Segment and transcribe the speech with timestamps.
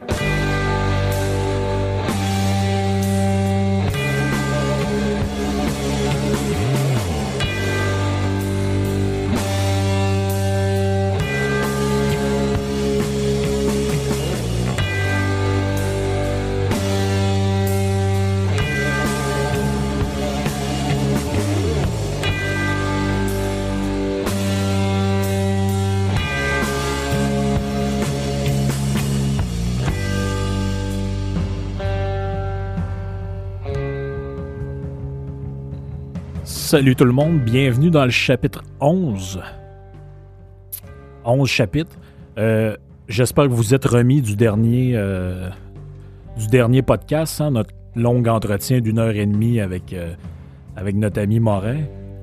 [0.00, 0.35] Bye.
[36.76, 39.40] Salut tout le monde, bienvenue dans le chapitre 11.
[41.24, 41.96] 11 chapitres.
[42.36, 42.76] Euh,
[43.08, 45.48] j'espère que vous êtes remis du dernier, euh,
[46.36, 50.12] du dernier podcast, hein, notre long entretien d'une heure et demie avec, euh,
[50.76, 51.78] avec notre ami Morin.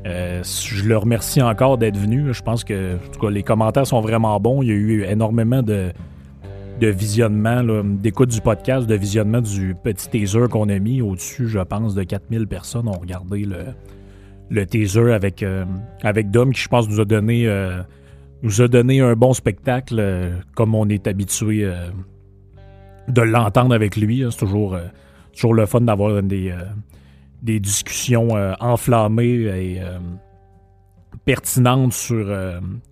[0.06, 2.32] je le remercie encore d'être venu.
[2.32, 4.62] Je pense que les commentaires sont vraiment bons.
[4.62, 5.92] Il y a eu énormément de,
[6.80, 11.58] de visionnement, d'écoute du podcast, de visionnement du petit teaser qu'on a mis au-dessus, je
[11.58, 13.66] pense, de 4000 personnes ont regardé le,
[14.50, 15.66] le teaser avec, euh,
[16.02, 17.82] avec Dom qui, je pense, nous a donné, euh,
[18.42, 21.70] nous a donné un bon spectacle euh, comme on est habitué
[23.08, 24.24] de l'entendre avec lui.
[24.24, 24.30] Hein.
[24.32, 24.78] C'est toujours,
[25.34, 26.54] toujours le fun d'avoir des,
[27.42, 29.82] des discussions enflammées et
[31.26, 32.34] pertinentes sur,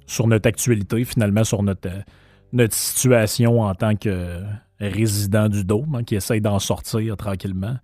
[0.06, 1.90] sur notre actualité, finalement, sur notre,
[2.52, 4.42] notre situation en tant que
[4.80, 7.78] résident du Dôme, hein, qui essaye d'en sortir tranquillement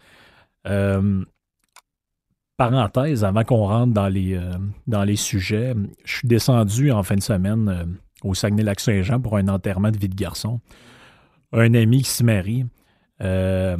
[2.57, 7.15] parenthèse, avant qu'on rentre dans les, euh, dans les sujets, je suis descendu en fin
[7.15, 7.85] de semaine euh,
[8.23, 10.59] au Saguenay-Lac-Saint-Jean pour un enterrement de vie de garçon.
[11.53, 12.65] Un ami qui se marie.
[13.21, 13.77] Euh,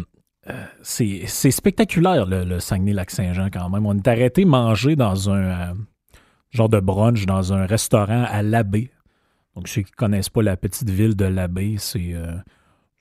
[0.81, 3.85] c'est spectaculaire, le, Saguenay-Lac-Saint-Jean, quand même.
[3.85, 5.73] On est arrêté manger dans un
[6.51, 8.89] genre de brunch dans un restaurant à l'Abbé.
[9.55, 12.15] Donc, ceux qui ne connaissent pas la petite ville de l'Abbé, c'est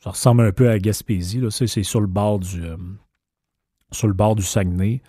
[0.01, 1.41] ça ressemble un peu à Gaspésie.
[1.51, 2.65] C'est sur le bord du
[3.93, 5.01] sur le bord du Saguenay.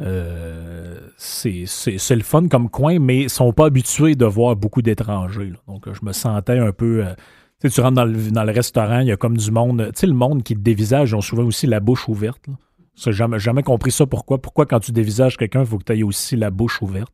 [0.00, 5.52] Euh, c'est le fun comme coin, mais ils sont pas habitués de voir beaucoup d'étrangers.
[5.68, 7.04] Donc, je me sentais un peu.
[7.04, 7.14] Euh,
[7.60, 9.90] tu sais, tu rentres dans le, restaurant, il y a comme du monde.
[9.94, 12.46] Tu sais, le monde qui te dévisage, ils ont souvent aussi la bouche ouverte.
[12.94, 14.06] J'ai jamais, jamais compris ça.
[14.06, 14.40] Pourquoi?
[14.40, 17.12] Pourquoi, quand tu dévisages quelqu'un, il faut que tu aies aussi la bouche ouverte?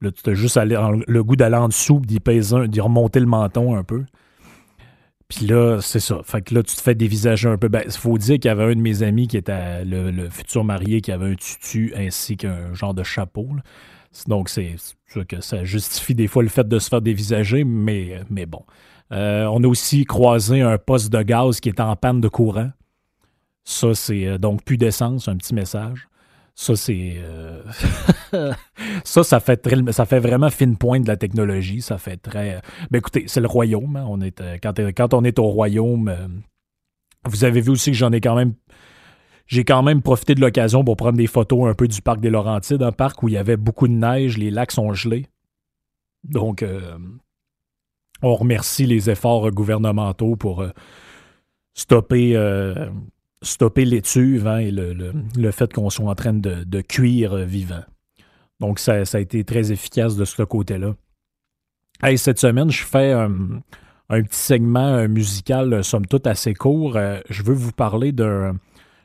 [0.00, 3.84] Là, tu as juste le goût d'aller en dessous, d'y d'y remonter le menton un
[3.84, 4.04] peu.
[5.30, 6.20] Puis là, c'est ça.
[6.24, 7.68] Fait que là, tu te fais dévisager un peu.
[7.68, 11.00] Ben, faut dire qu'il y avait un de mes amis qui était le, futur marié
[11.00, 13.48] qui avait un tutu ainsi qu'un genre de chapeau.
[14.26, 14.74] Donc, c'est
[15.06, 18.64] sûr que ça justifie des fois le fait de se faire dévisager, mais, mais bon.
[19.12, 22.70] Euh, on a aussi croisé un poste de gaz qui est en panne de courant.
[23.62, 26.08] Ça, c'est euh, donc plus d'essence, un petit message.
[26.56, 27.18] Ça, c'est.
[27.18, 27.62] Euh,
[29.04, 31.80] ça, ça fait, très, ça fait vraiment fine pointe de la technologie.
[31.82, 32.56] Ça fait très.
[32.56, 33.96] Mais ben, écoutez, c'est le royaume.
[33.96, 34.04] Hein.
[34.08, 36.28] On est, euh, quand, quand, on est au royaume, euh,
[37.26, 38.54] vous avez vu aussi que j'en ai quand même.
[39.46, 42.30] J'ai quand même profité de l'occasion pour prendre des photos un peu du parc des
[42.30, 45.26] Laurentides, un parc où il y avait beaucoup de neige, les lacs sont gelés.
[46.22, 46.64] Donc,
[48.22, 50.64] on remercie les efforts gouvernementaux pour
[51.74, 52.36] stopper
[53.42, 57.82] stopper l'étuve hein, et le, fait qu'on soit en train de, cuire vivant.
[58.60, 60.94] Donc, ça, a été très efficace de ce côté-là.
[62.02, 63.60] Hey, cette semaine, je fais un,
[64.08, 66.96] petit segment musical, somme toute, assez court.
[66.96, 68.56] Euh, je veux vous parler d'un.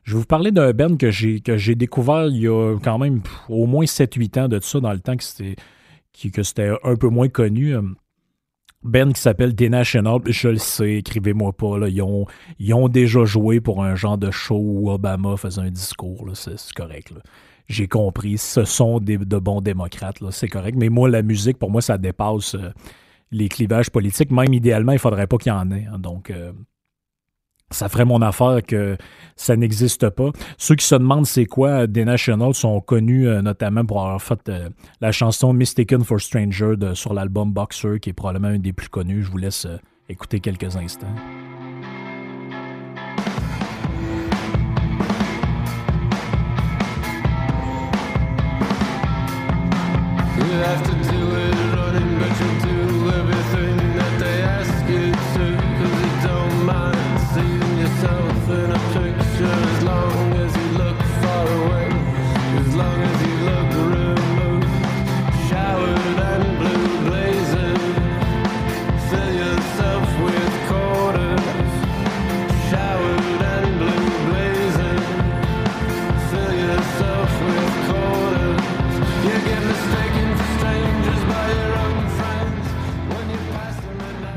[0.04, 3.00] Je vais vous parler d'un band que j'ai que j'ai découvert il y a quand
[3.00, 5.56] même au moins 7-8 ans de ça, dans le temps que c'était
[6.32, 7.76] que c'était un peu moins connu.
[8.86, 12.28] Ben qui s'appelle The National, je le sais, écrivez-moi pas, là, ils, ont,
[12.60, 16.56] ils ont déjà joué pour un genre de show où Obama faisait un discours, c'est
[16.76, 17.12] correct.
[17.68, 20.76] J'ai compris, ce sont des, de bons démocrates, c'est correct.
[20.78, 22.72] Mais moi, la musique, pour moi, ça dépasse euh,
[23.32, 24.32] les clivages politiques.
[24.32, 25.88] Même idéalement, il faudrait pas qu'il y en ait.
[25.92, 26.00] Hein.
[26.00, 26.52] donc, euh,
[27.72, 28.98] ça ferait mon affaire que
[29.36, 30.32] ça n'existe pas.
[30.58, 34.50] Ceux qui se demandent c'est quoi des Nationals sont connus euh, notamment pour avoir fait
[34.50, 34.70] euh,
[35.02, 39.24] la chanson Mistaken for Stranger sur l'album Boxer, qui est probablement un des plus connus.
[39.24, 39.78] Je vous laisse euh,
[40.10, 41.14] écouter quelques instants.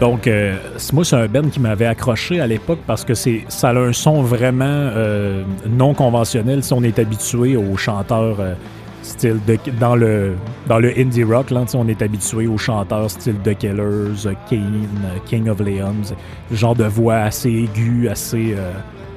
[0.01, 0.57] Donc, euh,
[0.93, 3.93] moi, c'est un band qui m'avait accroché à l'époque parce que c'est ça a un
[3.93, 6.63] son vraiment euh, non conventionnel.
[6.63, 8.55] Si on est habitué aux chanteurs euh,
[9.03, 10.37] style de, dans le
[10.69, 14.87] dans le indie rock, là, on est habitué aux chanteurs style The Killers, Kane,
[15.27, 16.15] King of Leons,
[16.53, 18.55] genre de voix assez aiguë, assez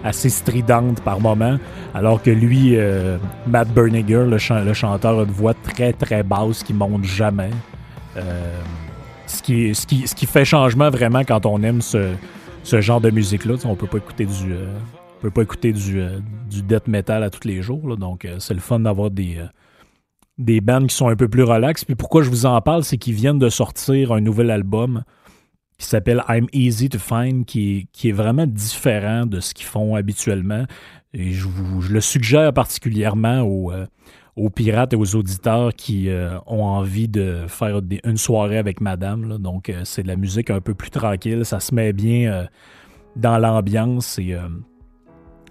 [0.03, 1.57] assez stridente par moment,
[1.93, 2.75] alors que lui,
[3.45, 4.39] Matt Berninger, le,
[4.73, 7.51] chanteur, a une voix très très basse qui monte jamais
[9.31, 12.13] ce qui, ce, qui, ce qui fait changement vraiment quand on aime ce,
[12.63, 13.55] ce genre de musique-là.
[13.65, 14.53] On peut pas écouter du.
[14.53, 14.67] Euh,
[15.21, 16.19] peut pas écouter du, euh,
[16.49, 17.95] du death metal à tous les jours.
[17.95, 19.37] donc, euh, c'est le fun d'avoir des,
[20.39, 21.85] des bands qui sont un peu plus relax.
[21.85, 25.03] Puis pourquoi je vous en parle, c'est qu'ils viennent de sortir un nouvel album
[25.77, 29.95] qui s'appelle I'm Easy to Find, qui, qui est vraiment différent de ce qu'ils font
[29.95, 30.65] habituellement.
[31.13, 33.71] Et je, vous, je le suggère particulièrement aux,
[34.35, 39.37] aux pirates et aux auditeurs qui euh, ont envie de faire une soirée avec madame.
[39.37, 41.45] Donc, euh, c'est de la musique un peu plus tranquille.
[41.45, 42.45] Ça se met bien euh,
[43.15, 44.37] dans l'ambiance et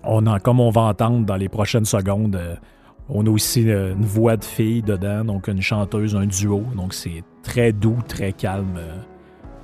[0.02, 2.40] on comme on va entendre dans les prochaines secondes,
[3.10, 6.64] on a aussi une voix de fille dedans, donc une chanteuse, un duo.
[6.74, 8.80] Donc, c'est très doux, très calme.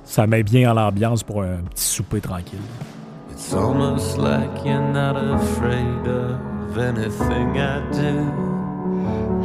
[0.03, 2.59] ça met bien dans l'ambiance pour un petit souper tranquille.
[3.31, 8.56] It's almost like you're not afraid of anything I do.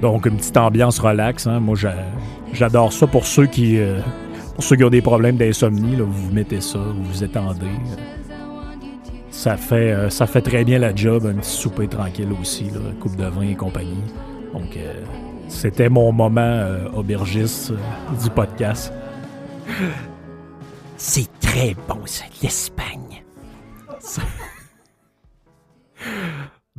[0.00, 1.46] Donc, une petite ambiance relax.
[1.46, 1.60] Hein.
[1.60, 1.76] Moi,
[2.52, 4.00] j'adore ça pour ceux qui, euh,
[4.54, 5.96] pour ceux qui ont des problèmes d'insomnie.
[5.96, 7.66] Vous vous mettez ça, vous vous étendez.
[9.30, 11.26] Ça fait, euh, ça fait très bien la job.
[11.26, 14.04] Un petit souper tranquille aussi, là, coupe de vin et compagnie.
[14.52, 14.92] Donc, euh,
[15.48, 16.62] c'était mon moment
[16.94, 17.72] aubergiste
[18.22, 18.92] du podcast.
[20.96, 23.22] C'est très bon, ça, l'Espagne.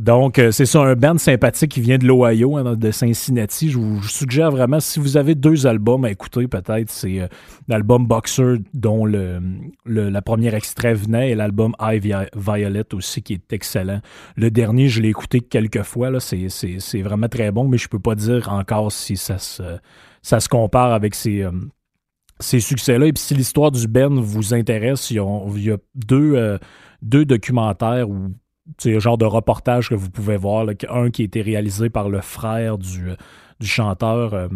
[0.08, 3.70] Donc, euh, c'est ça, un band sympathique qui vient de l'Ohio, hein, de Cincinnati.
[3.70, 7.28] Je vous, suggère vraiment, si vous avez deux albums à écouter, peut-être, c'est euh,
[7.68, 9.42] l'album Boxer, dont le,
[9.86, 14.00] la première extrait venait, et l'album Ivy Violet aussi, qui est excellent.
[14.38, 18.00] Le dernier, je l'ai écouté quelques fois, là, c'est, vraiment très bon, mais je peux
[18.00, 19.78] pas dire encore si ça se,
[20.22, 21.52] ça se compare avec ces, euh,
[22.40, 23.08] ces succès-là.
[23.08, 26.60] Et puis, si l'histoire du band vous intéresse, il y a, deux,
[27.02, 28.47] deux documentaires ou c'est
[28.86, 30.68] le genre de reportage que vous pouvez voir.
[30.90, 33.12] un qui a été réalisé par le frère du,
[33.60, 34.48] du chanteur euh,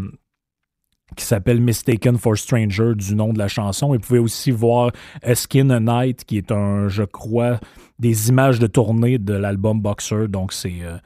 [1.16, 3.94] qui s'appelle Mistaken for Stranger, du nom de la chanson.
[3.94, 4.92] Et vous pouvez aussi voir
[5.24, 7.60] A Skin a Night, qui est un, je crois,
[8.00, 10.28] des images de tournée de l'album Boxer.
[10.28, 10.82] Donc, c'est.
[10.82, 10.98] Euh,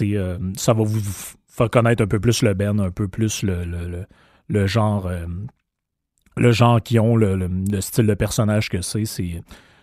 [0.00, 1.00] euh, ça va vous
[1.46, 4.06] faire connaître un peu plus le Ben, un peu plus le, le,
[4.48, 5.10] le, genre.
[6.36, 7.48] le genre qui ont, le,
[7.80, 8.80] style de personnage que.
[8.80, 9.04] C'est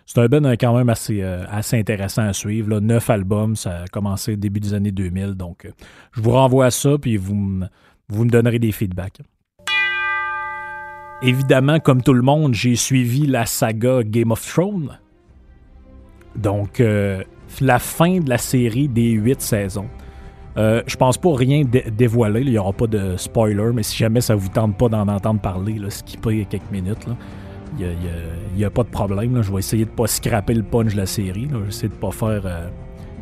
[0.06, 2.80] c'est un band quand même assez, euh, assez intéressant à suivre.
[2.80, 5.34] Neuf albums, ça a commencé début des années 2000.
[5.34, 5.70] Donc, euh,
[6.12, 7.66] je vous renvoie à ça, puis vous me,
[8.08, 9.20] vous me donnerez des feedbacks.
[11.22, 14.98] Évidemment, comme tout le monde, j'ai suivi la saga Game of Thrones.
[16.34, 17.22] Donc, euh,
[17.60, 19.88] la fin de la série des huit saisons.
[20.56, 24.34] je pense pas rien dévoiler, il n'y aura pas de spoiler, mais si jamais ça
[24.34, 27.06] vous tente pas d'en entendre parler, là, skippez quelques minutes.
[27.78, 29.42] Il n'y a, pas de problème.
[29.42, 31.48] Je vais essayer de pas scraper le punch de la série.
[31.50, 32.68] Je vais essayer de pas faire, euh,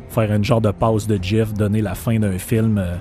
[0.09, 2.97] faire une genre de pause de Jeff, donner la fin d'un film euh,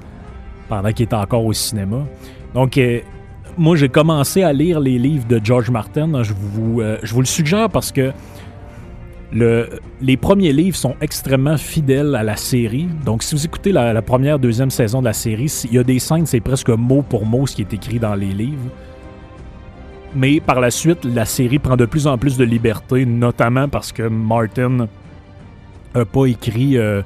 [0.67, 2.05] pendant qu'il est encore au cinéma.
[2.53, 2.99] Donc, euh,
[3.57, 6.23] moi, j'ai commencé à lire les livres de George Martin.
[6.23, 8.13] Je vous, je vous le suggère parce que
[9.31, 9.69] le,
[10.01, 12.87] les premiers livres sont extrêmement fidèles à la série.
[13.05, 15.99] Donc, si vous écoutez la première, deuxième saison de la série, il y a des
[15.99, 18.69] scènes, c'est presque mot pour mot ce qui est écrit dans les livres.
[20.15, 23.91] Mais par la suite, la série prend de plus en plus de liberté, notamment parce
[23.91, 24.87] que Martin
[25.95, 27.03] n'a pas écrit, euh,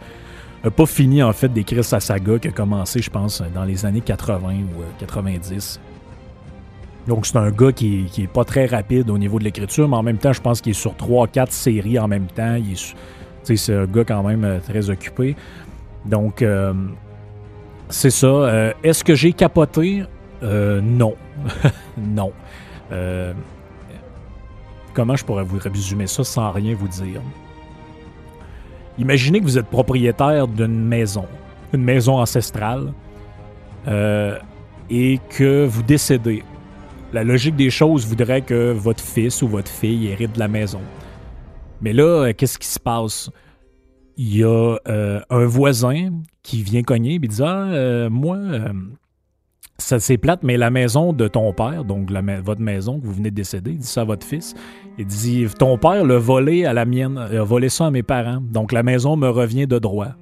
[0.76, 4.02] pas fini en fait d'écrire sa saga qui a commencé, je pense, dans les années
[4.02, 5.80] 80 ou 90.
[5.82, 9.90] Euh, Donc c'est un gars qui, qui est pas très rapide au niveau de l'écriture,
[9.90, 12.58] mais en même temps, je pense qu'il est sur 3-4 séries en même temps.
[13.44, 15.36] C'est un gars quand même euh, très occupé.
[16.06, 16.44] Donc
[17.90, 18.74] c'est ça.
[18.84, 20.04] Est-ce que j'ai capoté?
[20.42, 21.16] non.
[21.98, 22.32] non.
[22.92, 23.34] Euh,
[24.94, 27.22] comment je pourrais vous résumer ça sans rien vous dire?
[28.98, 31.26] Imaginez que vous êtes propriétaire d'une maison,
[31.74, 32.94] une maison ancestrale.
[33.88, 34.38] Euh,
[34.90, 36.44] et que vous décédez.
[37.12, 40.80] La logique des choses voudrait que votre fils ou votre fille hérite de la maison.
[41.82, 43.30] Mais là, euh, qu'est-ce qui se passe?
[44.16, 46.12] Il y a un voisin
[46.44, 48.38] qui vient cogner et dit Ah, moi,
[49.78, 53.32] ça c'est plate, mais la maison de ton père, donc votre maison que vous venez
[53.32, 54.54] de décéder, il dit ça à votre fils.
[54.98, 58.40] Il dit Ton père l'a volé à la mienne, a volé ça à mes parents,
[58.42, 60.16] donc la maison me revient de droit.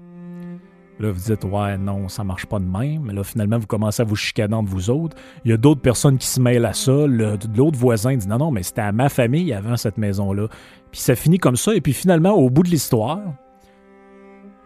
[1.01, 3.09] Là, vous dites, ouais, non, ça marche pas de même.
[3.09, 5.17] Là, finalement, vous commencez à vous chicaner entre vous autres.
[5.43, 7.07] Il y a d'autres personnes qui se mêlent à ça.
[7.07, 10.47] L'autre voisin dit, non, non, mais c'était à ma famille avant cette maison-là.
[10.91, 11.73] Puis ça finit comme ça.
[11.73, 13.19] Et puis finalement, au bout de l'histoire,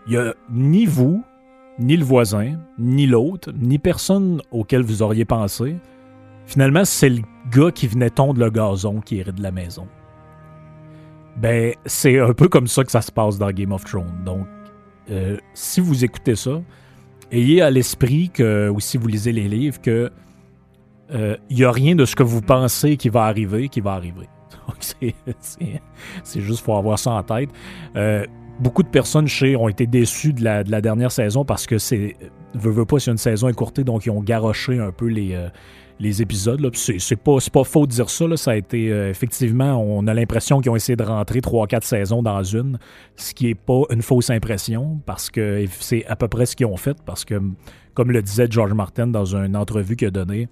[0.08, 1.24] il y a ni vous,
[1.80, 5.76] ni le voisin, ni l'autre, ni personne auquel vous auriez pensé.
[6.46, 9.88] Finalement, c'est le gars qui venait tondre le gazon qui hérite de la maison.
[11.38, 14.24] Ben, c'est un peu comme ça que ça se passe dans Game of Thrones.
[14.26, 14.48] Donc,
[15.12, 16.62] euh, si vous écoutez ça,
[17.32, 20.12] ayez à l'esprit que, ou si vous lisez les livres, que
[21.10, 23.94] il euh, n'y a rien de ce que vous pensez qui va arriver qui va
[23.94, 24.28] arriver.
[26.24, 27.50] C'est juste pour avoir ça en tête.
[27.96, 28.26] Euh,
[28.60, 31.78] beaucoup de personnes chez ont été déçues de la, de la dernière saison parce que
[31.78, 32.16] c'est.
[32.54, 35.36] Veux, veux pas, c'est une saison écourtée, donc ils ont garoché un peu les,
[36.00, 36.70] les épisodes.
[36.76, 38.26] C'est pas, pas faux de dire ça.
[38.36, 42.24] Ça a été euh, effectivement, on a l'impression qu'ils ont essayé de rentrer 3-4 saisons
[42.24, 42.80] dans une,
[43.16, 46.66] ce qui n'est pas une fausse impression parce que c'est à peu près ce qu'ils
[46.66, 46.98] ont fait.
[47.06, 47.42] Parce que,
[47.94, 50.50] comme le disait George Martin dans une entrevue qu'il a donnée,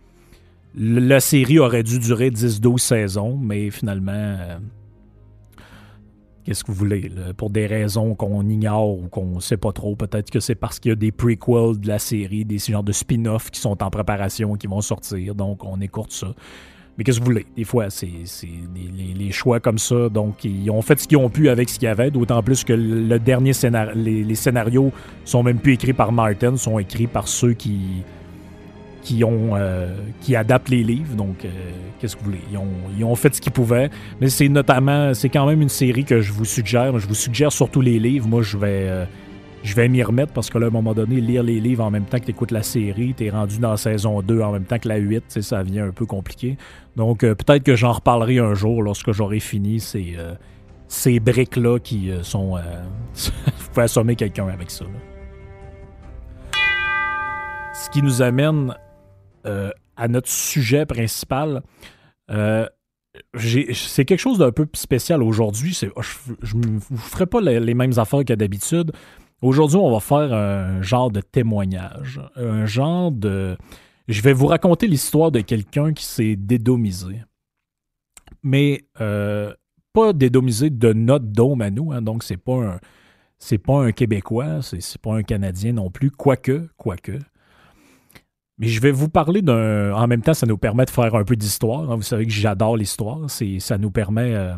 [0.76, 4.12] la série aurait dû durer 10-12 saisons, mais finalement.
[4.14, 4.58] Euh,
[6.44, 7.10] Qu'est-ce que vous voulez?
[7.38, 9.96] Pour des raisons qu'on ignore ou qu'on sait pas trop.
[9.96, 12.92] Peut-être que c'est parce qu'il y a des prequels de la série, des genres de
[12.92, 15.36] spin-offs qui sont en préparation, qui vont sortir.
[15.36, 16.34] Donc, on écoute ça.
[16.98, 17.46] Mais qu'est-ce que vous voulez?
[17.56, 18.10] Des fois, c'est
[18.76, 20.10] les, choix comme ça.
[20.10, 22.12] Donc, ils ont fait ce qu'ils ont pu avec ce qu'il y avait.
[22.12, 24.92] D'autant plus que le dernier scénario, les, les, scénarios
[25.26, 28.04] sont même plus écrits par Martin, sont écrits par ceux qui,
[29.04, 31.16] qui ont euh, qui adaptent les livres.
[31.16, 31.50] Donc, euh,
[32.00, 32.44] qu'est-ce que vous voulez?
[32.98, 33.90] Ils ont, fait ce qu'ils pouvaient.
[34.22, 36.98] Mais c'est notamment, c'est quand même une série que je vous suggère.
[36.98, 38.28] Je vous suggère surtout les livres.
[38.28, 39.06] Moi, je vais euh,
[39.64, 41.92] je vais m'y remettre parce que là, à un moment donné, lire les livres en
[41.92, 44.52] même temps que tu écoutes la série, tu es rendu dans la saison 2 en
[44.52, 46.58] même temps que la 8, ça devient un peu compliqué.
[46.98, 50.18] Donc, peut-être que j'en reparlerai un jour lorsque j'aurai fini ces,
[50.90, 52.58] ces briques-là qui sont.
[53.16, 54.84] vous pouvez assommer quelqu'un avec ça.
[57.74, 58.76] Ce qui nous amène
[59.46, 61.62] euh, à notre sujet principal.
[62.32, 62.68] Euh,
[63.36, 65.78] c'est quelque chose d'un peu spécial aujourd'hui.
[66.42, 68.92] Je ne vous ferai pas les, mêmes affaires que d'habitude.
[69.42, 72.22] Aujourd'hui, on va faire un genre de témoignage.
[72.36, 73.58] Un genre de.
[74.08, 77.22] Je vais vous raconter l'histoire de quelqu'un qui s'est dédomisé.
[78.42, 79.54] Mais euh,
[79.94, 81.92] pas dédomisé de notre dôme à nous.
[81.92, 82.02] Hein.
[82.02, 82.80] donc, c'est pas un.
[83.38, 87.20] C'est pas un Québécois, c'est pas un Canadien non plus, quoique, quoique.
[88.64, 89.94] Je vais vous parler d'un.
[89.94, 91.92] En même temps, ça nous permet de faire un peu d'histoire.
[91.92, 91.96] Hein.
[91.96, 93.30] Vous savez que j'adore l'histoire.
[93.30, 94.34] Ça nous permet.
[94.34, 94.56] Euh,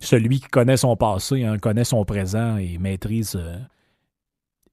[0.00, 3.58] celui qui connaît son passé, hein, connaît son présent et maîtrise euh,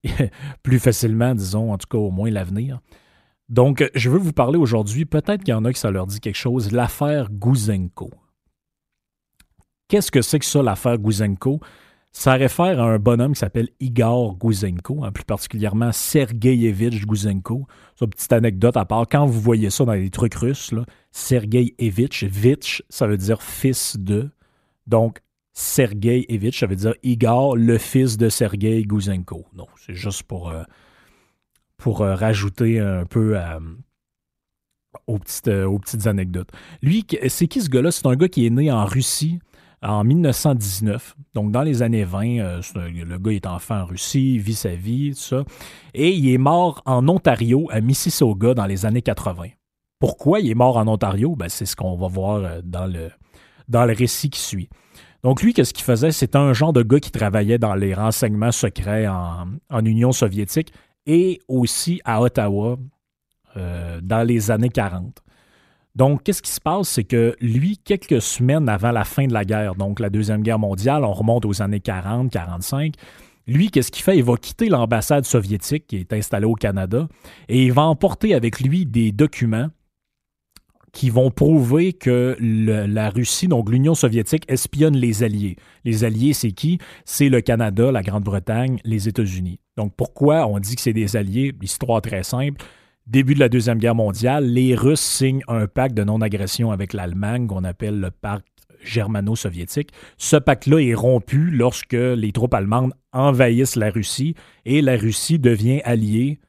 [0.63, 2.79] plus facilement, disons, en tout cas au moins l'avenir.
[3.49, 6.19] Donc, je veux vous parler aujourd'hui, peut-être qu'il y en a qui ça leur dit
[6.19, 8.11] quelque chose, l'affaire Gouzenko.
[9.87, 11.59] Qu'est-ce que c'est que ça, l'affaire Gouzenko?
[12.17, 17.67] Ça réfère à un bonhomme qui s'appelle Igor Gouzenko, hein, plus particulièrement Sergeyevich Gouzenko.
[17.93, 19.05] C'est une petite anecdote à part.
[19.11, 23.97] Quand vous voyez ça dans les trucs russes, là, Sergeyevich, Vich, ça veut dire fils
[23.99, 24.29] de.
[24.87, 25.19] Donc,
[25.51, 29.45] Sergeyevich, ça veut dire Igor, le fils de Sergei Gouzenko.
[29.53, 30.63] Non, c'est juste pour, euh,
[31.85, 33.59] euh, rajouter un peu euh,
[35.05, 36.49] aux, petites, aux petites anecdotes.
[36.81, 37.91] Lui, c'est qui ce gars-là?
[37.91, 39.39] C'est un gars qui est né en Russie
[39.85, 41.15] en 1919.
[41.33, 45.11] Donc, dans les années 20, euh, le gars est enfant en Russie, vit sa vie,
[45.11, 45.43] tout ça.
[45.93, 49.49] Et il est mort en Ontario, à Mississauga, dans les années 80.
[49.99, 51.35] Pourquoi il est mort en Ontario?
[51.35, 53.11] Ben, c'est ce qu'on va voir euh, dans le,
[53.67, 54.69] dans le récit qui suit.
[55.23, 56.11] Donc, lui, qu'est-ce qu'il faisait?
[56.11, 60.73] C'est un genre de gars qui travaillait dans les renseignements secrets en, Union soviétique
[61.05, 62.77] et aussi à Ottawa
[63.57, 65.24] euh, dans les années 40.
[65.95, 66.89] Donc, qu'est-ce qui se passe?
[66.89, 70.59] C'est que lui, quelques semaines avant la fin de la guerre, donc la Deuxième Guerre
[70.59, 72.95] mondiale, on remonte aux années 40, 45,
[73.47, 74.17] lui, qu'est-ce qu'il fait?
[74.17, 77.07] Il va quitter l'ambassade soviétique qui est installée au Canada
[77.47, 79.69] et il va emporter avec lui des documents
[80.91, 85.57] qui vont prouver que la Russie, donc l'Union soviétique, espionne les Alliés.
[85.83, 86.79] Les Alliés, c'est qui?
[87.03, 89.59] C'est le Canada, la Grande-Bretagne, les États-Unis.
[89.77, 91.53] Donc pourquoi on dit que c'est des Alliés?
[91.61, 92.65] Histoire très simple
[93.07, 97.47] début de la Deuxième Guerre mondiale, les Russes signent un pacte de non-agression avec l'Allemagne
[97.47, 98.47] qu'on appelle le pacte
[98.81, 99.91] germano-soviétique.
[100.17, 104.35] Ce pacte-là est rompu lorsque les troupes allemandes envahissent la Russie
[104.65, 106.39] et la Russie devient alliée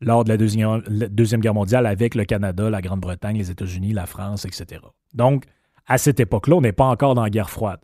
[0.00, 4.44] lors de la deuxième, Guerre mondiale avec le Canada, la Grande-Bretagne, les États-Unis, la France,
[4.44, 4.82] etc.
[5.14, 5.44] Donc,
[5.86, 7.80] à cette époque-là, on n'est pas encore dans la guerre froide.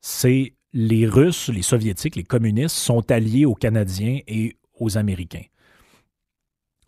[0.00, 5.44] C'est les Russes, les Soviétiques, les communistes sont alliés aux Canadiens et aux Américains.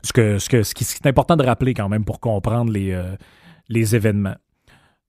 [0.02, 3.16] Ce, que, ce, qui, est important de rappeler quand même pour comprendre les, euh,
[3.68, 4.36] événements.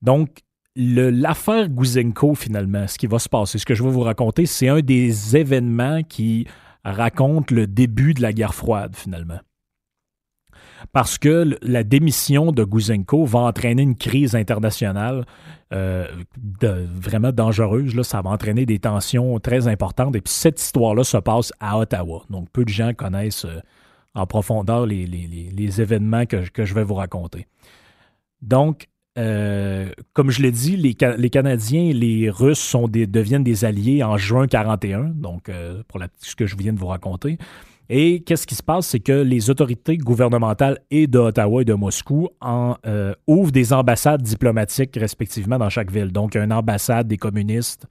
[0.01, 0.39] Donc,
[0.75, 4.67] l'affaire Gouzenko, finalement, ce qui va se passer, ce que je vais vous raconter, c'est
[4.67, 6.47] un des événements qui
[6.83, 9.39] raconte le début de la guerre froide, finalement
[10.91, 15.25] parce que la démission de Gouzenko va entraîner une crise internationale
[15.73, 16.05] euh,
[16.61, 17.95] vraiment dangereuse.
[17.95, 20.15] Là, ça va entraîner des tensions très importantes.
[20.15, 22.23] Et puis cette histoire-là se passe à Ottawa.
[22.29, 23.59] Donc peu de gens connaissent euh,
[24.13, 27.47] en profondeur les, événements que, je vais vous raconter.
[28.41, 28.87] Donc,
[29.17, 34.17] euh, comme je l'ai dit, les, Canadiens et les Russes sont deviennent des alliés en
[34.17, 35.51] juin 1941, donc
[35.87, 37.37] pour ce que je viens de vous raconter.
[37.93, 42.29] Et qu'est-ce qui se passe, c'est que les autorités gouvernementales et d'Ottawa et de Moscou
[42.39, 46.09] en, euh, ouvrent des ambassades diplomatiques respectivement dans chaque ville.
[46.09, 47.87] Donc, il y a une ambassade des communistes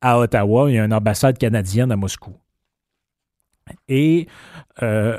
[0.00, 2.32] à Ottawa et une ambassade canadienne à Moscou.
[3.88, 4.28] Et
[4.84, 5.18] euh,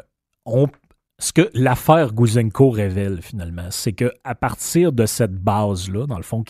[1.18, 6.44] ce que l'affaire Gouzenko révèle finalement, c'est qu'à partir de cette base-là, dans le fond,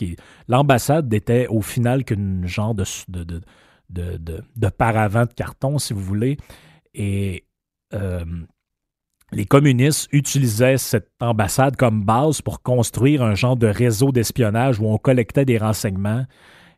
[0.47, 5.93] l'ambassade était au final qu'une genre de, de, de, de, de paravent de carton, si
[5.93, 6.37] vous voulez.
[6.93, 7.45] Et
[7.93, 8.25] euh,
[9.31, 14.87] les communistes utilisaient cette ambassade comme base pour construire un genre de réseau d'espionnage où
[14.87, 16.25] on collectait des renseignements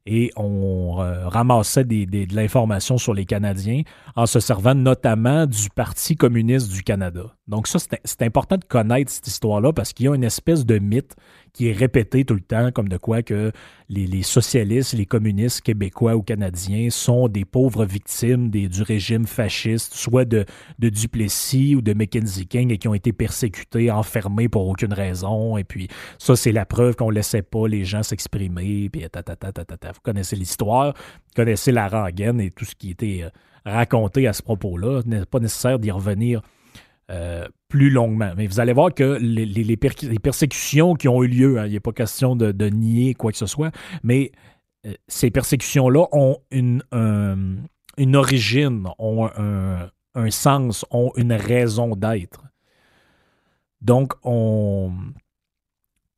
[0.08, 3.82] et on euh, ramassait de l'information sur les Canadiens
[4.16, 7.36] en se servant notamment du Parti communiste du Canada.
[7.48, 10.80] Donc ça, c'est important de connaître cette histoire-là parce qu'il y a une espèce de
[10.80, 11.16] mythe
[11.58, 13.52] qui est répété tout le temps comme de quoi que
[13.90, 20.26] les, socialistes, les communistes québécois ou canadiens sont des pauvres victimes du régime fasciste, soit
[20.26, 20.46] de,
[20.78, 25.58] Duplessis ou de Mackenzie King et qui ont été persécutés, enfermés pour aucune raison.
[25.58, 25.88] Et puis
[26.20, 28.90] ça, c'est la preuve qu'on laissait pas les gens s'exprimer.
[28.90, 33.30] Puis Vous connaissez l'histoire, vous connaissez la rengaine et tout ce qui était euh,
[33.66, 35.02] raconté à ce propos-là.
[35.08, 36.42] n'est pas nécessaire d'y revenir
[37.10, 38.34] euh, plus longuement.
[38.36, 41.94] Mais vous allez voir que les, persécutions qui ont eu lieu, hein, il n'est pas
[41.94, 43.72] question de, nier quoi que ce soit,
[44.04, 44.32] mais
[44.86, 46.84] euh, ces persécutions-là ont une,
[48.16, 52.44] origine, ont un, sens, ont une raison d'être.
[53.82, 54.92] Donc, on,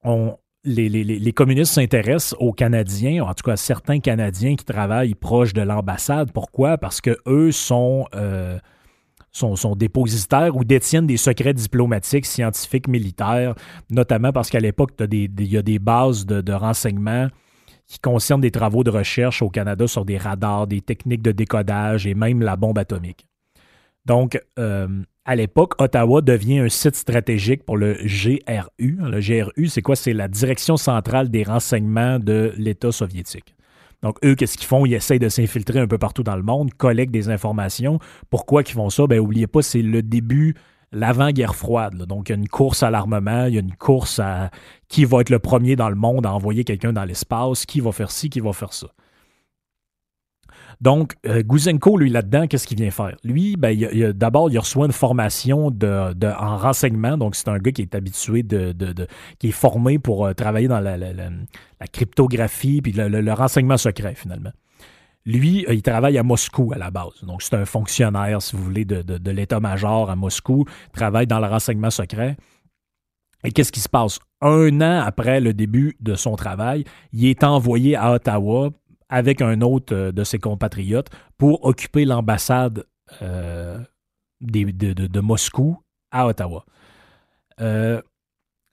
[0.03, 5.15] on, les, les, communistes s'intéressent aux Canadiens, en tout cas à certains Canadiens qui travaillent
[5.15, 6.31] proche de l'ambassade.
[6.31, 6.77] Pourquoi?
[6.77, 8.59] Parce que eux sont, euh,
[9.31, 13.55] sont, dépositaires ou détiennent des secrets diplomatiques, scientifiques, militaires,
[13.89, 17.27] notamment parce qu'à l'époque, il y a des bases de, renseignement
[17.87, 22.05] qui concernent des travaux de recherche au Canada sur des radars, des techniques de décodage
[22.05, 23.25] et même la bombe atomique.
[24.05, 24.87] Donc, euh,
[25.25, 28.97] à l'époque, Ottawa devient un site stratégique pour le GRU.
[28.99, 29.95] Le GRU, c'est quoi?
[29.95, 33.55] C'est la Direction centrale des renseignements de l'État soviétique.
[34.01, 34.85] Donc, eux, qu'est-ce qu'ils font?
[34.85, 37.99] Ils essayent de s'infiltrer un peu partout dans le monde, collectent des informations.
[38.29, 39.07] Pourquoi ils font ça?
[39.07, 40.55] Ben, oubliez pas, c'est le début,
[40.91, 42.03] l'avant-guerre froide.
[42.05, 44.51] Donc, il y a une course à l'armement, il y a une course à
[44.87, 47.91] qui va être le premier dans le monde à envoyer quelqu'un dans l'espace, qui va
[47.91, 48.87] faire ci, qui va faire ça.
[50.81, 53.17] Donc, euh, Gouzenko, lui, là-dedans, qu'est-ce qu'il vient faire?
[53.25, 53.77] Lui, ben,
[54.13, 57.17] d'abord, il reçoit une formation de, en renseignement.
[57.17, 58.73] Donc, c'est un gars qui est habitué, de,
[59.39, 60.97] qui est formé pour euh, travailler dans la,
[61.91, 64.51] cryptographie puis le, renseignement secret, finalement.
[65.25, 67.23] Lui, euh, il travaille à Moscou à la base.
[67.23, 70.63] Donc, c'est un fonctionnaire, si vous voulez, de, l'état-major à Moscou,
[70.93, 72.37] travaille dans le renseignement secret.
[73.43, 74.19] Et qu'est-ce qui se passe?
[74.41, 78.69] Un an après le début de son travail, il est envoyé à Ottawa
[79.09, 82.85] avec un autre euh, de ses compatriotes pour occuper l'ambassade
[83.21, 83.79] euh,
[84.39, 85.77] de, Moscou
[86.11, 86.65] à Ottawa.
[87.59, 88.01] Euh,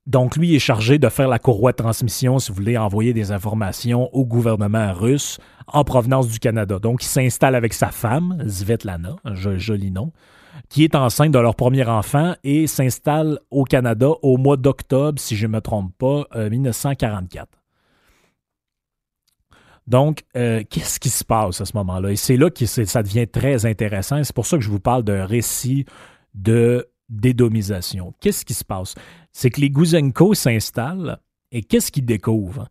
[0.06, 3.32] donc, lui est chargé de faire la courroie de transmission, si vous voulez, envoyer des
[3.32, 6.78] informations au gouvernement russe en provenance du Canada.
[6.78, 10.12] Donc, il s'installe avec sa femme, Svetlana, un joli nom,
[10.68, 15.34] qui est enceinte de leur premier enfant et s'installe au Canada au mois d'octobre, si
[15.34, 17.48] je ne me trompe pas, 1944.
[19.86, 22.10] Donc, euh, qu'est-ce qui se passe à ce moment-là?
[22.10, 24.22] Et c'est là que ça devient très intéressant.
[24.24, 25.84] C'est pour ça que je vous parle d'un récit
[26.34, 28.12] de dédomisation.
[28.20, 28.94] Qu'est-ce qui se passe?
[29.32, 31.18] C'est que les Gouzenko s'installent
[31.52, 32.68] et qu'est-ce qu'ils découvrent?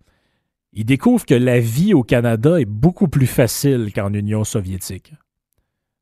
[0.74, 5.14] Ils découvrent que la vie au Canada est beaucoup plus facile qu'en Union soviétique.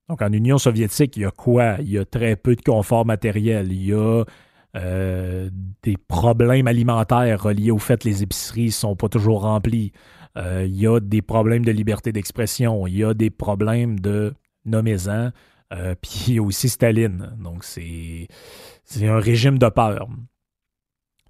[0.10, 1.78] Donc, en Union soviétique, il y a quoi?
[1.80, 3.72] Il y a très peu de confort matériel.
[3.72, 4.24] Il y a
[4.76, 5.50] euh,
[5.84, 9.92] des problèmes alimentaires reliés au fait que les épiceries ne sont pas toujours remplies.
[10.38, 14.34] Euh, il y a des problèmes de liberté d'expression, il y a des problèmes de
[14.66, 15.32] nommez-en,
[15.74, 17.36] euh, puis aussi Staline.
[17.40, 18.28] Donc, c'est.
[19.02, 20.08] un régime de peur.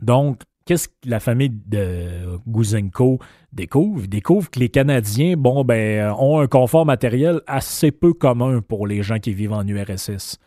[0.02, 3.20] Donc, qu'est-ce que la famille de Guzenko
[3.52, 4.04] découvre?
[4.04, 9.04] Ils découvrent que les Canadiens, ben, ont un confort matériel assez peu commun pour les
[9.04, 10.39] gens qui vivent en URSS.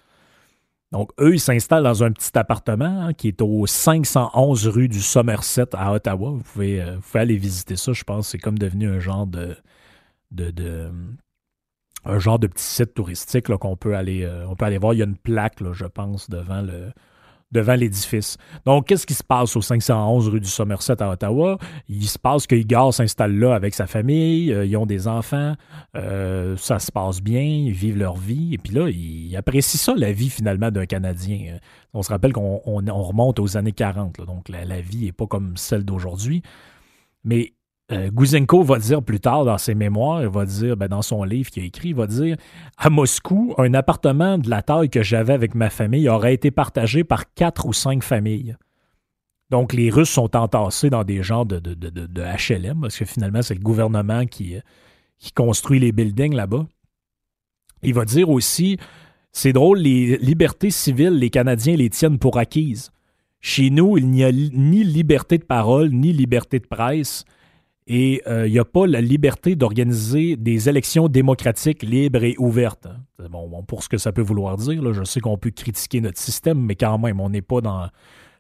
[0.97, 5.03] Donc, eux, ils s'installent dans un petit appartement hein, qui est au 511 rue du
[5.03, 6.31] Somerset à Ottawa.
[6.31, 8.29] Vous pouvez, euh, aller visiter ça, je pense.
[8.29, 9.59] C'est comme devenu un genre de,
[12.07, 14.95] un genre de petit site touristique qu'on peut aller euh, peut aller voir.
[14.95, 16.93] Il y a une plaque, je pense, devant le,
[17.53, 18.37] devant l'édifice.
[18.65, 21.59] Donc, qu'est-ce qui se passe au 511 rue du Somerset à Ottawa?
[21.89, 25.55] Il se passe que Igor s'installe là avec sa famille, euh, ils ont des enfants,
[25.97, 29.95] euh, ça se passe bien, ils vivent leur vie, et puis là, ils apprécient ça,
[29.97, 31.59] la vie finalement d'un Canadien.
[31.95, 35.57] On se rappelle qu'on remonte aux années 40, donc la, la vie n'est pas comme
[35.57, 36.43] celle d'aujourd'hui.
[37.25, 37.53] Mais
[37.93, 41.23] euh, Guzenko va dire plus tard dans ses mémoires, il va dire, ben, dans son
[41.23, 42.37] livre qu'il a écrit, il va dire
[42.77, 47.05] À Moscou, un appartement de la taille que j'avais avec ma famille aurait été partagé
[47.05, 48.57] par quatre ou cinq familles.
[49.51, 53.61] Donc, les Russes sont entassés dans des genres de, HLM, parce que finalement, c'est le
[53.61, 54.57] gouvernement qui,
[55.19, 56.67] qui construit les buildings là-bas.
[57.83, 58.79] Il va dire aussi
[59.31, 62.91] C'est drôle, les libertés civiles, les Canadiens les tiennent pour acquises.
[63.41, 67.25] Chez nous, il n'y a ni liberté de parole, ni liberté de presse.
[67.87, 72.89] Et il n'y a pas la liberté d'organiser des élections démocratiques libres et ouvertes.
[73.31, 76.59] Bon, pour ce que ça peut vouloir dire, je sais qu'on peut critiquer notre système,
[76.59, 77.89] mais quand même, on n'est pas dans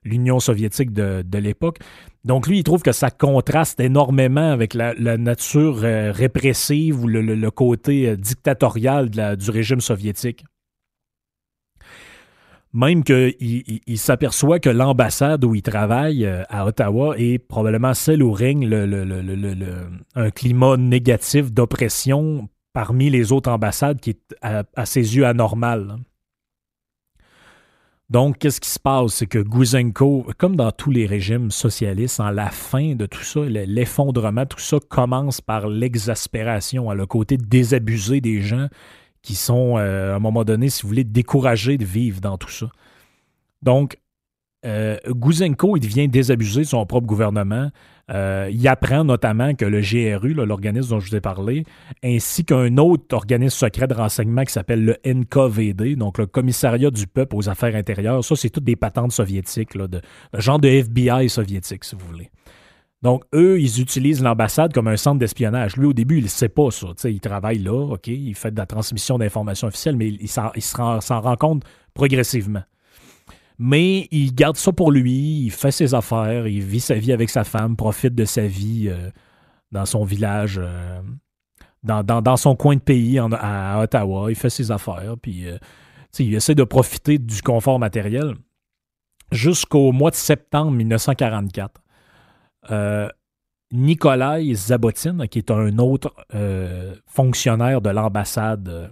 [0.06, 1.78] l'Union soviétique de, l'époque.
[2.24, 7.50] Donc lui, il trouve que ça contraste énormément avec la, nature euh, répressive ou le,
[7.50, 10.44] côté euh, dictatorial du régime soviétique.
[12.76, 13.34] Même qu'il
[13.86, 18.70] il, s'aperçoit que l'ambassade où il travaille euh, à Ottawa est probablement celle où règne
[20.14, 25.96] un climat négatif d'oppression parmi les autres ambassades qui est à, ses yeux anormal.
[28.10, 29.14] Donc, qu'est-ce qui se passe?
[29.14, 33.40] C'est que Guzenko, comme dans tous les régimes socialistes, en la fin de tout ça,
[33.40, 38.68] l'effondrement, tout ça commence par l'exaspération, à le côté désabusé des gens
[39.26, 42.48] qui sont, euh, à un moment donné, si vous voulez, découragés de vivre dans tout
[42.48, 42.66] ça.
[43.60, 43.98] Donc,
[44.64, 47.70] euh, Guzenko, il devient désabusé de son propre gouvernement.
[48.12, 51.64] Euh, il apprend notamment que le GRU, l'organisme dont je vous ai parlé,
[52.04, 57.08] ainsi qu'un autre organisme secret de renseignement qui s'appelle le NKVD, donc le Commissariat du
[57.08, 60.00] peuple aux affaires intérieures, ça, c'est toutes des patentes soviétiques, de,
[60.34, 62.30] le genre de FBI soviétique, si vous voulez.
[63.02, 65.76] Donc, eux, ils utilisent l'ambassade comme un centre d'espionnage.
[65.76, 66.88] Lui, au début, il ne sait pas ça.
[67.04, 71.36] il travaille là, OK, il fait de la transmission d'informations officielles, mais il, s'en rend
[71.36, 71.62] compte
[71.94, 72.62] progressivement.
[73.58, 77.30] Mais il garde ça pour lui, il fait ses affaires, il vit sa vie avec
[77.30, 79.10] sa femme, profite de sa vie euh,
[79.72, 81.00] dans son village, euh,
[81.82, 85.56] dans, son coin de pays à, Ottawa, il fait ses affaires, puis euh,
[86.18, 88.34] il essaie de profiter du confort matériel
[89.32, 91.80] jusqu'au mois de septembre 1944
[92.70, 93.08] euh,
[93.72, 98.88] Nikolai Zabotin, qui est un autre euh, fonctionnaire de l'ambassade euh,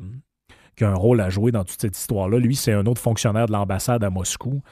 [0.76, 2.38] qui a un rôle à jouer dans toute cette histoire-là.
[2.38, 4.62] Lui, c'est un autre fonctionnaire de l'ambassade à Moscou.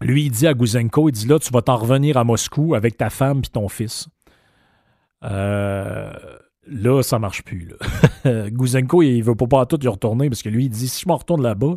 [0.00, 2.96] lui, il dit à Guzenko, il dit là, tu vas t'en revenir à Moscou avec
[2.96, 4.08] ta femme et ton fils.
[5.20, 6.12] là,
[7.02, 7.74] ça marche plus.
[8.24, 11.08] Guzenko, il veut pas, pas tout y retourner parce que lui, il dit si je
[11.08, 11.76] m'en retourne là-bas,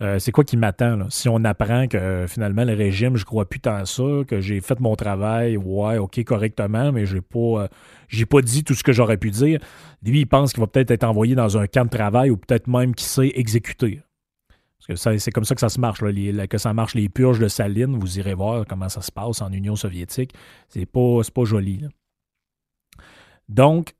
[0.00, 1.10] euh, c'est quoi qui m'attend?
[1.10, 4.60] Si on apprend que euh, finalement le régime, je crois plus tant ça, que j'ai
[4.60, 7.68] fait mon travail, ouais, ok, correctement, mais j'ai pas, euh,
[8.06, 9.58] j'ai pas dit tout ce que j'aurais pu dire.
[10.04, 12.68] Lui, il pense qu'il va peut-être être envoyé dans un camp de travail ou peut-être
[12.68, 14.00] même qu'il sait exécuter.
[14.86, 17.48] Parce que c'est comme ça que ça se marche, que ça marche les purges de
[17.48, 17.98] Saline.
[17.98, 20.32] Vous irez voir comment ça se passe en Union soviétique.
[20.68, 21.84] C'est pas, pas joli.
[23.48, 23.94] Donc,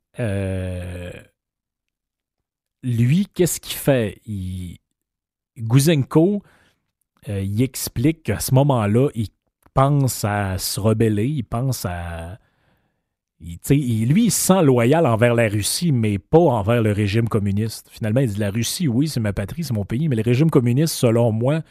[2.83, 4.21] lui, qu'est-ce qu'il fait?
[4.25, 4.77] Il,
[5.61, 6.41] Guzenko,
[7.27, 9.27] euh, il explique qu'à ce moment-là, il
[9.73, 12.37] pense à se rebeller, il pense à.
[13.39, 17.87] lui, il se sent loyal envers la Russie, mais pas envers le régime communiste.
[17.91, 20.49] Finalement, il dit la Russie, oui, c'est ma patrie, c'est mon pays, mais le régime
[20.49, 21.61] communiste, selon moi,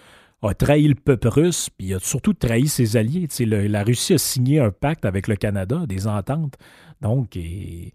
[0.43, 3.27] a trahi le peuple russe, puis il a surtout trahi ses alliés.
[3.41, 6.55] la Russie a signé un pacte avec le Canada, des ententes.
[7.01, 7.93] Donc, il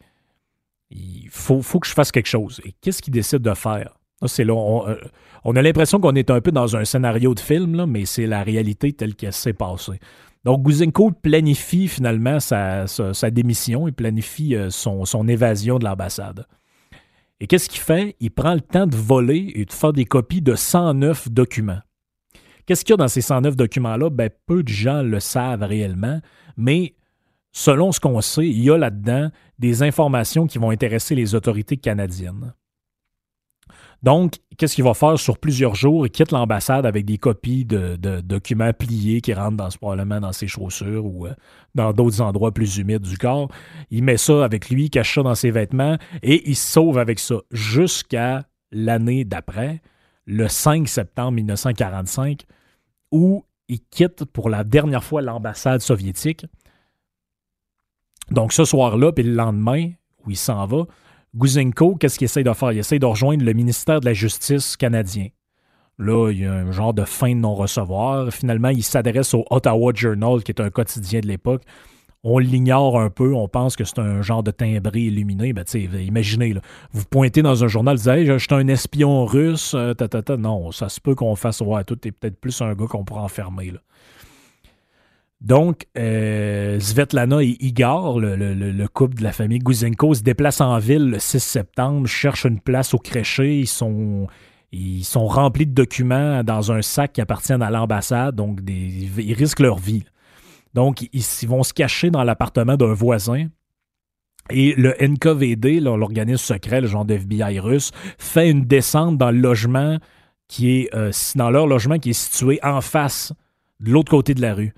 [1.29, 2.61] faut que je fasse quelque chose.
[2.65, 3.95] Et qu'est-ce qu'il décide de faire?
[4.23, 4.53] Là,
[4.87, 4.95] euh,
[5.43, 8.43] on, a l'impression qu'on est un peu dans un scénario de film, mais c'est la
[8.43, 9.99] réalité telle qu'elle s'est passée.
[10.43, 12.85] Donc, Guzenko planifie finalement sa,
[13.31, 16.45] démission, il planifie euh, son, son évasion de l'ambassade.
[17.39, 18.15] Et qu'est-ce qu'il fait?
[18.19, 21.81] Il prend le temps de voler et de faire des copies de 109 documents.
[22.65, 24.09] Qu'est-ce qu'il y a dans ces 109 documents-là?
[24.09, 26.21] Ben, peu de gens le savent réellement,
[26.55, 26.95] mais
[27.51, 31.77] selon ce qu'on sait, il y a là-dedans des informations qui vont intéresser les autorités
[31.77, 32.53] canadiennes.
[34.03, 36.05] Donc, qu'est-ce qu'il va faire sur plusieurs jours?
[36.05, 40.47] Il quitte l'ambassade avec des copies de, documents pliés qui rentrent dans, probablement dans ses
[40.47, 41.33] chaussures ou euh,
[41.73, 43.49] dans d'autres endroits plus humides du corps.
[43.91, 47.17] Il met ça avec lui, cache ça dans ses vêtements et il se sauve avec
[47.17, 49.81] ça jusqu'à l'année d'après,
[50.25, 52.43] le 5 septembre 1945,
[53.11, 56.45] où il quitte pour la dernière fois l'ambassade soviétique.
[58.31, 59.91] Donc ce soir-là, puis le lendemain,
[60.25, 60.85] où il s'en va,
[61.35, 62.71] Guzenko, qu'est-ce qu'il essaie de faire?
[62.71, 65.27] Il essaie de rejoindre le ministère de la Justice canadien.
[65.99, 68.31] Là, il y a un genre de fin de non-recevoir.
[68.31, 71.63] Finalement, il s'adresse au Ottawa Journal, qui est un quotidien de l'époque.
[72.23, 75.51] On l'ignore un peu, on pense que c'est un genre de timbré illuminé.
[75.51, 76.55] Ben, imaginez,
[76.93, 79.93] vous pointez dans un journal, vous dites je suis un espion russe, euh,
[80.37, 83.21] Non, ça se peut qu'on fasse ouais, tout est peut-être plus un gars qu'on pourrait
[83.21, 83.73] enfermer.
[85.43, 91.09] Donc, euh, Svetlana et Igor, le, couple de la famille Guzenko, se déplacent en ville
[91.09, 93.59] le 6 septembre, cherchent une place au créché.
[93.59, 94.27] Ils sont,
[94.71, 99.59] ils sont remplis de documents dans un sac qui appartiennent à l'ambassade, donc ils risquent
[99.59, 100.05] leur vie.
[100.73, 103.47] Donc, ils, vont se cacher dans l'appartement d'un voisin.
[104.49, 109.97] Et le NKVD, l'organisme secret, le genre d'FBI russe, fait une descente dans le logement
[110.47, 113.33] qui est euh, dans leur logement qui est situé en face,
[113.81, 114.73] de l'autre côté de la rue.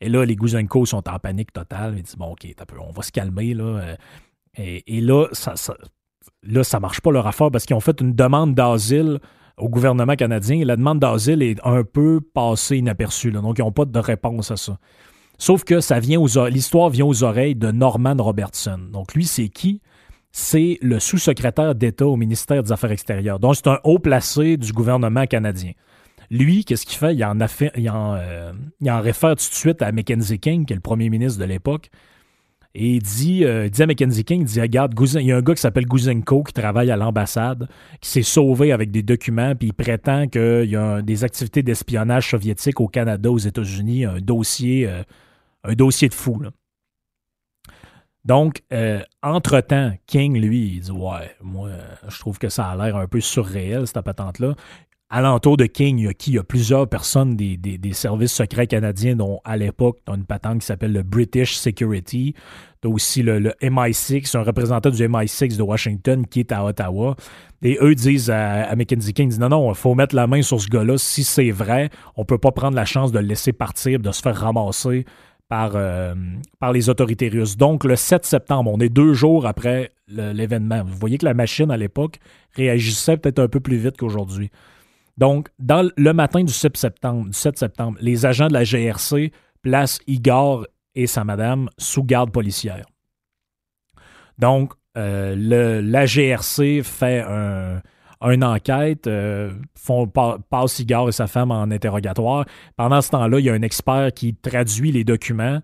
[0.00, 1.94] Et là, les Guzenko sont en panique totale.
[1.96, 2.46] Ils disent Bon, OK,
[2.78, 3.54] on va se calmer.
[3.54, 3.64] Là.
[3.64, 3.96] Euh.
[4.56, 5.74] Et, là, ça, ça,
[6.42, 9.20] là, ça marche pas leur affaire parce qu'ils ont fait une demande d'asile
[9.56, 10.64] au gouvernement canadien.
[10.64, 13.30] La demande d'asile est un peu passée inaperçue.
[13.30, 14.78] Donc, ils n'ont pas de réponse à ça.
[15.38, 18.78] Sauf que ça vient aux l'histoire vient aux oreilles de Norman Robertson.
[18.92, 19.80] Donc, lui, c'est qui?
[20.32, 23.40] C'est le sous-secrétaire d'État au ministère des Affaires extérieures.
[23.40, 25.72] Donc, c'est un haut placé du gouvernement canadien.
[26.30, 27.20] Lui, qu'est-ce qu'il fait?
[27.20, 31.40] Euh, il en réfère tout de suite à Mackenzie King, qui est le premier ministre
[31.40, 31.90] de l'époque.
[32.72, 35.42] Et il dit, euh, dit à Mackenzie King, il dit, regarde, il y a un
[35.42, 37.68] gars qui s'appelle Guzenko qui travaille à l'ambassade,
[38.00, 42.30] qui s'est sauvé avec des documents, puis il prétend qu'il y a des activités d'espionnage
[42.30, 45.02] soviétique au Canada, aux États-Unis, un dossier, euh,
[45.64, 46.40] un dossier de fou.
[48.24, 48.62] Donc,
[49.22, 51.70] entre-temps, King, lui, il dit Ouais, moi,
[52.06, 54.54] je trouve que ça a l'air un peu surréel, cette patente-là
[55.10, 56.38] alentour de King, il y a qui?
[56.38, 60.92] A plusieurs personnes des, services secrets canadiens, dont à l'époque, tu une patente qui s'appelle
[60.92, 62.34] le British Security.
[62.80, 67.16] Tu as aussi le, MI6, un représentant du MI6 de Washington qui est à Ottawa.
[67.62, 70.68] Et eux disent à, Mackenzie King, non, non, il faut mettre la main sur ce
[70.68, 70.96] gars-là.
[70.96, 74.22] Si c'est vrai, on peut pas prendre la chance de le laisser partir, de se
[74.22, 75.04] faire ramasser
[75.48, 76.14] par, euh,
[76.60, 77.56] par les autorités russes.
[77.56, 80.82] Donc, le 7 septembre, on est deux jours après l'événement.
[80.84, 82.18] Vous voyez que la machine, à l'époque,
[82.54, 84.50] réagissait peut-être un peu plus vite qu'aujourd'hui.
[85.16, 89.32] Donc, dans le matin du 7 septembre, du 7 septembre les agents de la GRC
[89.62, 92.86] placent Igor et sa madame sous garde policière.
[94.38, 95.34] Donc, euh,
[95.82, 97.80] la GRC fait un,
[98.22, 102.44] une enquête, euh, font, passe Igor et sa femme en interrogatoire.
[102.76, 105.60] Pendant ce temps-là, il y a un expert qui traduit les documents.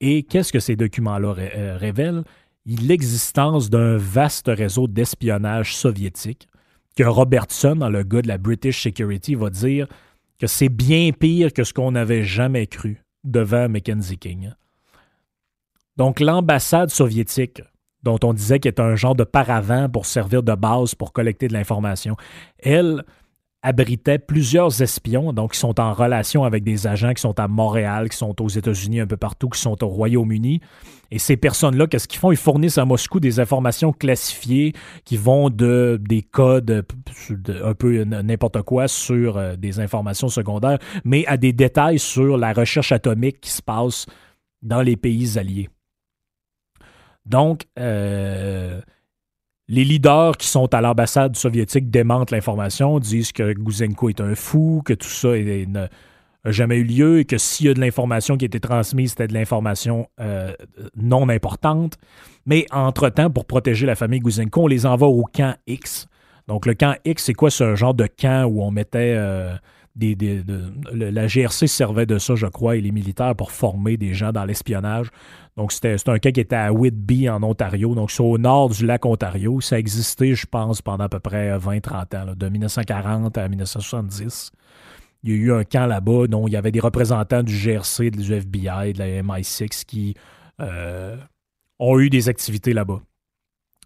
[0.00, 2.24] Et qu'est-ce que ces documents-là euh, révèlent?
[2.66, 6.48] L'existence d'un vaste réseau d'espionnage soviétique
[6.96, 9.86] que Robertson, le gars de la British Security, va dire
[10.40, 14.52] que c'est bien pire que ce qu'on n'avait jamais cru devant Mackenzie King.
[15.96, 17.62] Donc l'ambassade soviétique,
[18.02, 21.48] dont on disait qu'elle est un genre de paravent pour servir de base pour collecter
[21.48, 22.16] de l'information,
[22.58, 23.04] elle,
[23.66, 28.08] abritait plusieurs espions, donc qui sont en relation avec des agents qui sont à Montréal,
[28.08, 30.60] qui sont aux États-Unis, un peu partout, qui sont au Royaume-Uni.
[31.10, 32.30] Et ces personnes-là, qu'est-ce qu'ils font?
[32.30, 34.72] Ils fournissent à Moscou des informations classifiées
[35.04, 36.86] qui vont de des codes,
[37.64, 42.52] un peu n'importe quoi, sur euh, des informations secondaires, mais à des détails sur la
[42.52, 44.06] recherche atomique qui se passe
[44.62, 45.68] dans les pays alliés.
[47.24, 48.80] Donc, euh,
[49.68, 54.82] les leaders qui sont à l'ambassade soviétique démentent l'information, disent que Guzenko est un fou,
[54.84, 55.88] que tout ça n'a
[56.44, 59.26] jamais eu lieu et que s'il y a de l'information qui a été transmise, c'était
[59.26, 60.52] de l'information euh,
[60.96, 61.98] non importante.
[62.46, 66.06] Mais entre-temps, pour protéger la famille Guzenko, on les envoie au camp X.
[66.46, 67.50] Donc le camp X, c'est quoi?
[67.50, 69.14] Ce genre de camp où on mettait...
[69.16, 69.56] Euh,
[70.92, 74.44] la GRC servait de ça, je crois, et les militaires pour former des gens dans
[74.44, 75.06] l'espionnage.
[75.56, 77.94] Donc, c'était un cas qui était à Whitby, en Ontario.
[77.94, 79.60] Donc, c'est au nord du lac Ontario.
[79.60, 84.52] Ça a existé, je pense, pendant à peu près 20-30 ans, de 1940 à 1970.
[85.22, 88.10] Il y a eu un camp là-bas dont il y avait des représentants du GRC,
[88.10, 90.14] du FBI, de la MI6 qui
[90.60, 91.16] euh,
[91.78, 93.00] ont eu des activités là-bas.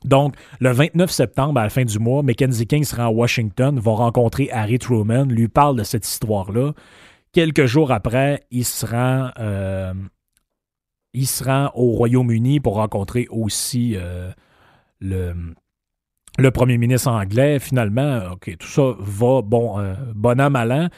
[0.05, 3.93] Donc, le 29 septembre, à la fin du mois, Mackenzie King sera à Washington, va
[3.93, 6.73] rencontrer Harry Truman, lui parle de cette histoire-là.
[7.33, 9.93] Quelques jours après, il se rend, euh,
[11.13, 11.27] il
[11.75, 14.31] au Royaume-Uni pour rencontrer aussi euh,
[15.01, 15.35] le,
[16.51, 20.91] premier ministre anglais, finalement, tout ça va, bon, euh, bon an, mal.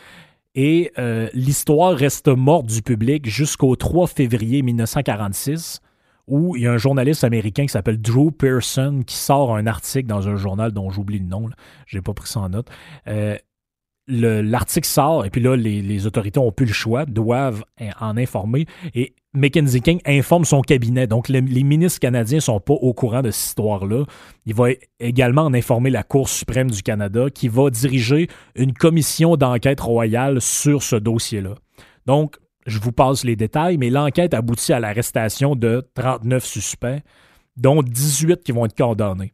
[0.55, 5.81] Et euh, l'histoire reste morte du public jusqu'au 3 février 1946,
[6.29, 10.07] où il y a un journaliste américain qui s'appelle Drew Pearson qui sort un article
[10.07, 11.49] dans un journal dont j'oublie le nom,
[11.87, 12.69] je n'ai pas pris ça en note.
[14.11, 17.65] Euh, l'article sort, et puis là, les, autorités ont plus le choix, doivent
[18.01, 18.67] en informer.
[18.95, 21.07] Et Mackenzie King informe son cabinet.
[21.07, 24.05] Donc, les ministres canadiens ne sont pas au courant de cette histoire-là.
[24.45, 29.37] Il va également en informer la Cour suprême du Canada, qui va diriger une commission
[29.37, 31.55] d'enquête royale sur ce dossier-là.
[32.07, 32.37] Donc,
[32.67, 37.03] je vous passe les détails, mais l'enquête aboutit à l'arrestation de 39 suspects,
[37.57, 39.33] dont 18 qui vont être condamnés.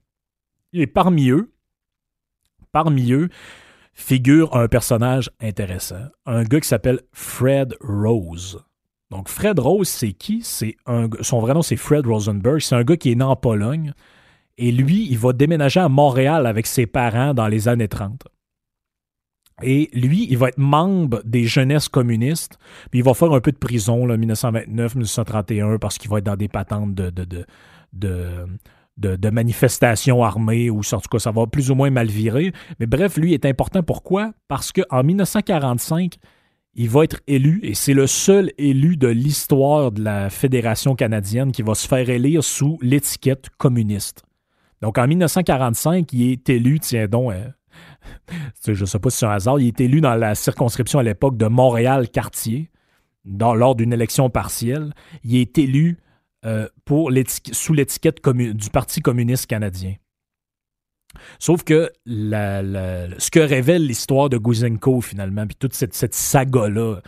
[0.73, 1.51] Et parmi eux,
[2.73, 3.29] parmi eux,
[3.99, 8.63] figure un personnage intéressant, un gars qui s'appelle Fred Rose.
[9.11, 10.41] Donc Fred Rose, c'est qui?
[10.43, 13.35] C'est un son vrai nom c'est Fred Rosenberg, c'est un gars qui est né en
[13.37, 13.93] Pologne.
[14.57, 18.25] Et lui, il va déménager à Montréal avec ses parents dans les années 30.
[19.63, 22.59] Et lui, il va être membre des jeunesses communistes,
[22.91, 26.49] puis il va faire un peu de prison, 1929-1931, parce qu'il va être dans des
[26.49, 27.47] patentes de,
[29.31, 32.53] manifestations armées ou en tout cas ça va plus ou moins mal virer.
[32.81, 33.83] Mais bref, lui est important.
[33.83, 34.33] Pourquoi?
[34.49, 36.17] Parce qu'en 1945,
[36.75, 41.53] il va être élu et c'est le seul élu de l'histoire de la Fédération canadienne
[41.53, 44.23] qui va se faire élire sous l'étiquette communiste.
[44.81, 47.49] Donc en 1945, il est élu, tiens donc, euh,
[48.65, 51.03] je ne sais pas si c'est un hasard, il est élu dans la circonscription à
[51.03, 52.71] l'époque de Montréal-Cartier,
[53.25, 54.93] lors d'une élection partielle.
[55.25, 55.99] Il est élu
[56.45, 56.69] euh,
[57.53, 59.95] sous l'étiquette du Parti communiste canadien.
[61.39, 67.01] Sauf que ce que révèle l'histoire de Guzenko, finalement, puis toute cette, saga-là,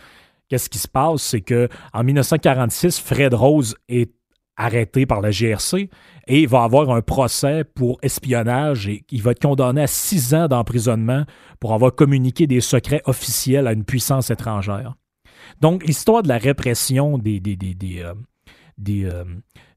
[0.49, 1.21] qu'est-ce qui se passe?
[1.21, 4.11] C'est que en 1946, Fred Rose est
[4.57, 5.89] arrêté par la GRC
[6.27, 10.33] et il va avoir un procès pour espionnage et il va être condamné à six
[10.33, 11.23] ans d'emprisonnement
[11.59, 14.95] pour avoir communiqué des secrets officiels à une puissance étrangère.
[15.61, 17.55] Donc, l'histoire de la répression des, des,
[18.03, 18.13] euh,
[18.77, 19.23] des, euh,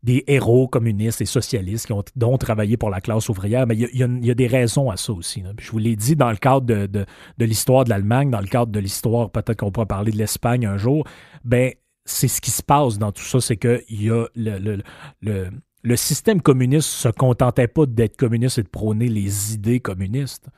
[0.03, 3.99] des héros communistes et socialistes qui ont, dont travaillé pour la classe ouvrière, mais il
[4.25, 5.43] y, a, des raisons à ça aussi.
[5.59, 7.05] Je vous l'ai dit dans le cadre de, de,
[7.45, 10.77] l'histoire de l'Allemagne, dans le cadre de l'histoire, peut-être qu'on pourra parler de l'Espagne un
[10.77, 11.07] jour,
[11.45, 11.73] ben
[12.05, 14.83] c'est ce qui se passe dans tout ça, c'est que y a le,
[15.23, 15.51] le,
[15.85, 20.49] le système communiste se contentait pas d'être communiste et de prôner les idées communistes.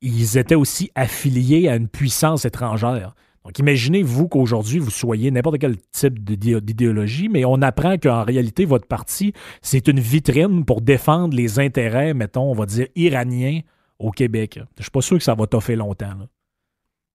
[0.00, 3.14] Ils étaient aussi affiliés à une puissance étrangère.
[3.44, 8.66] Donc imaginez, vous, qu'aujourd'hui, vous soyez n'importe quel type d'idéologie, mais on apprend qu'en réalité,
[8.66, 13.60] votre parti, c'est une vitrine pour défendre les intérêts, mettons, on va dire, iraniens
[13.98, 14.60] au Québec.
[14.76, 16.14] Je suis pas sûr que ça va toffer longtemps.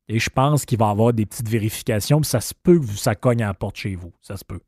[0.07, 2.85] Et je pense qu'il va y avoir des petites vérifications, puis ça se peut que
[2.87, 4.13] ça cogne à la porte chez vous.
[4.21, 4.59] Ça se peut.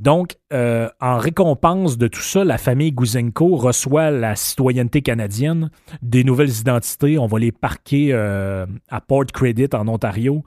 [0.00, 6.24] Donc, euh, en récompense de tout ça, la famille Gouzenko reçoit la citoyenneté canadienne, des
[6.24, 7.18] nouvelles identités.
[7.18, 10.42] On va les parquer euh, à Port Credit en Ontario.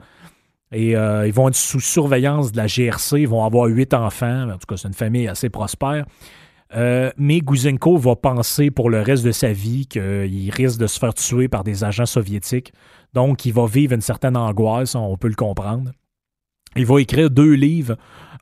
[0.72, 3.20] Et euh, ils vont être sous surveillance de la GRC.
[3.20, 4.50] Ils vont avoir huit enfants.
[4.50, 6.04] En tout cas, c'est une famille assez prospère.
[7.16, 11.14] mais Gouzenko va penser pour le reste de sa vie qu'il risque de se faire
[11.14, 12.72] tuer par des agents soviétiques.
[13.12, 15.92] Donc, il va vivre une certaine angoisse, on peut le comprendre.
[16.74, 17.96] Il va écrire deux livres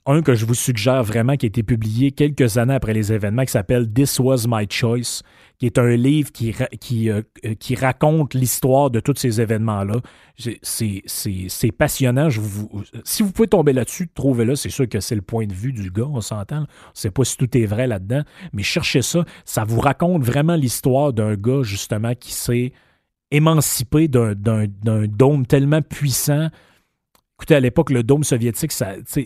[0.07, 3.45] un que je vous suggère vraiment qui a été publié quelques années après les événements
[3.45, 5.23] qui s'appelle This Was My Choice,
[5.59, 7.23] qui est un livre qui, qui, euh,
[7.61, 10.01] qui raconte l'histoire de tous ces événements-là.
[10.63, 12.29] C'est passionnant.
[13.05, 14.57] Si vous pouvez tomber là-dessus, trouvez-le.
[14.57, 16.59] C'est sûr que c'est le point de vue du gars, on s'entend.
[16.59, 19.25] On ne sait pas si tout est vrai là-dedans, mais cherchez ça.
[19.45, 22.73] Ça vous raconte vraiment l'histoire d'un gars, justement, qui s'est
[23.31, 24.35] émancipé d'un
[25.07, 26.49] dôme tellement puissant
[27.43, 28.73] Écoutez, à l'époque, le dôme soviétique,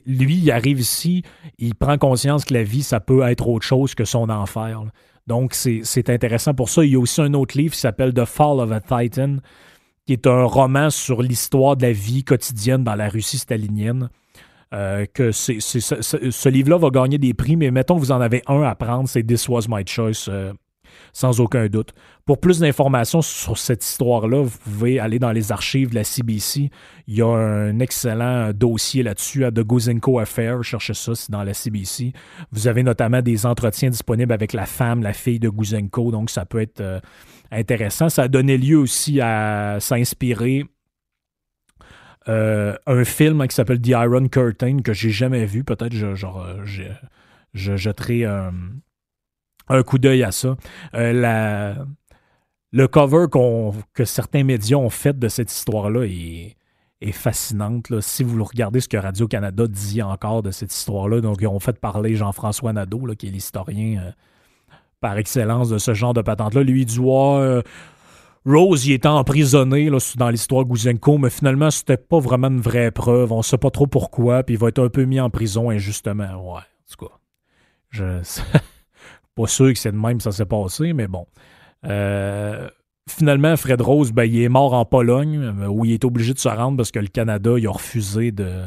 [0.06, 1.22] lui, il arrive ici,
[1.58, 4.84] il prend conscience que la vie, ça peut être autre chose que son enfer.
[5.26, 6.82] Donc, c'est intéressant pour ça.
[6.82, 9.36] Il y a aussi un autre livre qui s'appelle The Fall of a Titan,
[10.06, 14.08] qui est un roman sur l'histoire de la vie quotidienne dans la Russie stalinienne.
[14.72, 18.74] Euh, que ce, livre-là va gagner des prix, mais mettons vous en avez un à
[18.76, 20.30] prendre, c'est This Was My Choice.
[20.30, 20.54] Euh,
[21.12, 21.92] sans aucun doute.
[22.24, 26.70] Pour plus d'informations sur cette histoire-là, vous pouvez aller dans les archives de la CBC.
[27.06, 30.62] Il y a un excellent dossier là-dessus à The Guzenko Affair.
[30.64, 32.12] Cherchez ça, c'est dans la CBC.
[32.50, 36.44] Vous avez notamment des entretiens disponibles avec la femme, la fille de Guzenko, donc ça
[36.44, 37.00] peut être euh,
[37.52, 38.08] intéressant.
[38.08, 40.64] Ça a donné lieu aussi à s'inspirer
[42.28, 45.62] euh, un film qui s'appelle The Iron Curtain que j'ai jamais vu.
[45.62, 46.64] Peut-être je, euh,
[47.54, 48.52] je, un,
[49.68, 50.56] un coup d'œil à ça.
[50.94, 51.74] Euh,
[52.72, 53.26] le cover
[53.94, 56.56] que certains médias ont fait de cette histoire-là est,
[57.00, 57.90] est fascinante.
[57.90, 58.00] Là.
[58.00, 61.78] Si vous regardez ce que Radio-Canada dit encore de cette histoire-là, donc ils ont fait
[61.78, 64.10] parler Jean-François Nadeau, qui est l'historien euh,
[65.00, 66.62] par excellence de ce genre de patente-là.
[66.62, 67.62] Lui, il dit ouais,
[68.46, 73.32] Rose, il était emprisonné dans l'histoire Gouzenko, mais finalement, c'était pas vraiment une vraie preuve.
[73.32, 76.28] On sait pas trop pourquoi, puis il va être un peu mis en prison injustement.
[76.36, 77.12] Ouais, en tout cas.
[77.90, 78.04] Je
[79.36, 81.26] pas sûr que c'est de même ça s'est passé, mais bon.
[81.84, 82.68] Euh,
[83.08, 86.38] finalement, Fred Rose, ben, il est mort en Pologne, euh, où il est obligé de
[86.38, 88.62] se rendre parce que le Canada, il a refusé de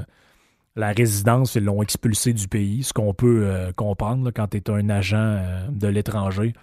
[0.76, 4.70] la résidence, ils l'ont expulsé du pays, ce qu'on peut euh, comprendre quand tu es
[4.70, 6.54] un agent de l'étranger.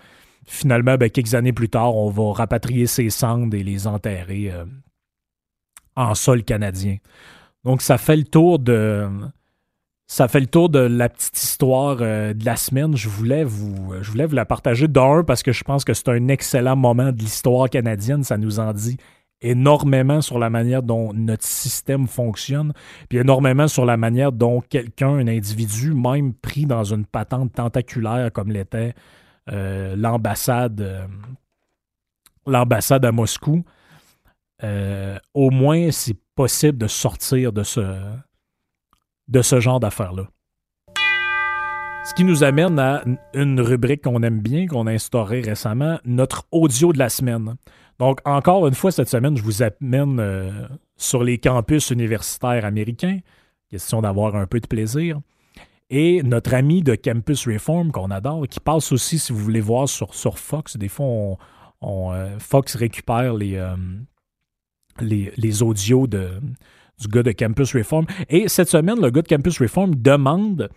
[0.46, 4.52] Finalement, ben, quelques années plus tard, on va rapatrier ses cendres et les enterrer
[5.96, 6.98] en sol canadien.
[7.64, 9.08] Donc, ça fait le tour de.
[10.06, 12.96] Ça fait le tour de la petite histoire euh, de la semaine.
[12.96, 16.08] Je voulais vous, je voulais vous la partager d'un parce que je pense que c'est
[16.08, 18.22] un excellent moment de l'histoire canadienne.
[18.22, 18.96] Ça nous en dit
[19.40, 22.72] énormément sur la manière dont notre système fonctionne,
[23.08, 28.32] puis énormément sur la manière dont quelqu'un, un individu, même pris dans une patente tentaculaire
[28.32, 28.94] comme l'était
[29.50, 31.06] euh, l'ambassade euh,
[32.46, 33.64] l'ambassade à Moscou,
[34.62, 37.80] euh, au moins c'est possible de sortir de ce,
[39.28, 40.28] de ce genre d'affaires-là.
[42.04, 43.02] Ce qui nous amène à
[43.34, 47.56] une rubrique qu'on aime bien, qu'on a instaurée récemment, notre audio de la semaine.
[47.98, 53.18] Donc, encore une fois, cette semaine, je vous amène sur les campus universitaires américains.
[53.70, 55.20] Question d'avoir un peu de plaisir.
[55.90, 59.88] Et notre ami de Campus Reform, qu'on adore, qui passe aussi, si vous voulez voir,
[59.88, 60.76] sur, Fox.
[60.76, 61.36] Des fois,
[61.80, 63.76] on, euh, Fox récupère les, euh,
[65.62, 66.40] audios de,
[67.00, 68.06] du gars de Campus Reform.
[68.28, 70.68] Et cette semaine, le gars de Campus Reform demande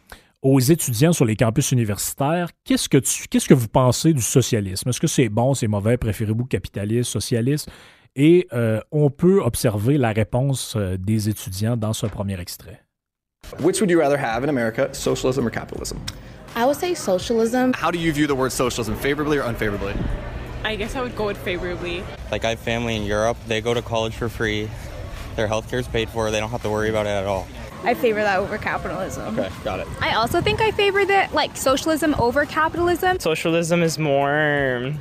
[0.41, 4.89] aux étudiants sur les campus universitaires qu'est-ce que, tu, qu'est-ce que vous pensez du socialisme?
[4.89, 5.97] Est-ce que c'est bon, c'est mauvais?
[5.97, 7.70] Préférez-vous capitaliste, socialiste?
[8.15, 12.82] Et euh, on peut observer la réponse des étudiants dans ce premier extrait.
[13.61, 15.97] Which would you rather have in America, socialism or capitalism?
[16.55, 17.74] I would say socialism.
[17.74, 19.93] How do you view the word socialism, favorably or unfavorably?
[20.63, 22.03] I guess I would go with favorably.
[22.32, 24.67] Like, I have family in Europe, they go to college for free,
[25.36, 27.48] their healthcare is paid for, they don't have to worry about it at all.
[27.84, 29.40] I favor that over capitalism.
[29.40, 29.88] Okay, got it.
[30.02, 33.20] I also think I favor that, like, socialism over capitalism.
[33.20, 34.94] Socialism is more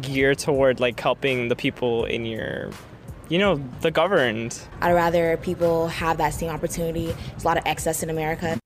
[0.00, 2.70] geared toward, like, helping the people in your
[3.28, 4.58] you know, the governed.
[4.82, 7.06] I'd rather people have that same opportunity.
[7.30, 8.58] There's a lot of excess in America.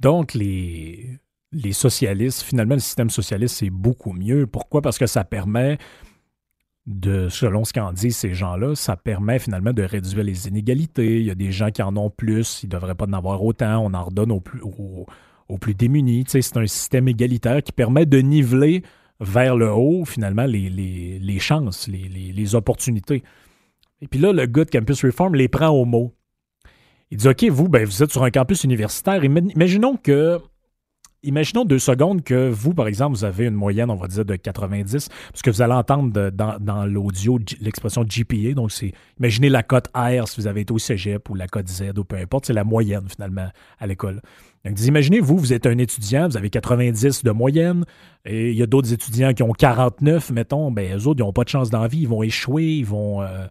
[0.00, 1.20] Donc, les,
[1.52, 4.48] les socialistes, finalement, le système socialiste, c'est beaucoup mieux.
[4.48, 4.82] Pourquoi?
[4.82, 5.78] Parce que ça permet
[6.86, 11.20] de, selon ce qu'en disent ces gens-là, ça permet finalement de réduire les inégalités.
[11.20, 13.42] Il y a des gens qui en ont plus, ils ne devraient pas en avoir
[13.42, 16.24] autant, on en redonne aux plus, démunis.
[16.26, 18.82] c'est un système égalitaire qui permet de niveler
[19.20, 23.22] vers le haut, finalement, les, chances, les, opportunités.
[24.00, 26.12] Et puis là, le gars Campus Reform les prend au mot.
[27.12, 29.22] Il dit OK, vous, ben, vous êtes sur un campus universitaire.
[29.22, 30.40] Imaginons que.
[31.24, 34.34] Imaginons deux secondes que vous, par exemple, vous avez une moyenne, on va dire, de
[34.34, 38.54] 90, parce que vous allez entendre dans, l'audio l'expression GPA.
[38.54, 41.68] Donc, c'est imaginez la cote R si vous avez été au cégep ou la cote
[41.68, 43.46] Z ou peu importe, c'est la moyenne finalement
[43.78, 44.20] à l'école.
[44.64, 47.84] Donc, imaginez, vous, vous êtes un étudiant, vous avez 90 de moyenne,
[48.24, 51.32] et il y a d'autres étudiants qui ont 49, mettons, ben, eux autres, ils n'ont
[51.32, 53.46] pas de chance d'envie, ils vont échouer, ils vont, euh,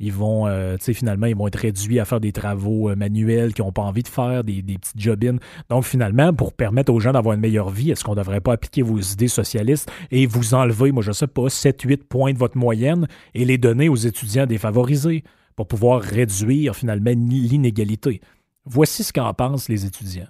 [0.00, 2.94] ils vont, euh, tu sais, finalement, ils vont être réduits à faire des travaux euh,
[2.96, 5.40] manuels qu'ils n'ont pas envie de faire, des, des petites jobines.
[5.68, 8.52] Donc, finalement, pour permettre aux gens d'avoir une meilleure vie, est-ce qu'on ne devrait pas
[8.52, 12.38] appliquer vos idées socialistes et vous enlever, moi, je ne sais pas, 7-8 points de
[12.38, 15.24] votre moyenne et les donner aux étudiants défavorisés
[15.56, 18.20] pour pouvoir réduire, finalement, l'inégalité?
[18.64, 20.28] Voici ce qu'en pensent les étudiants.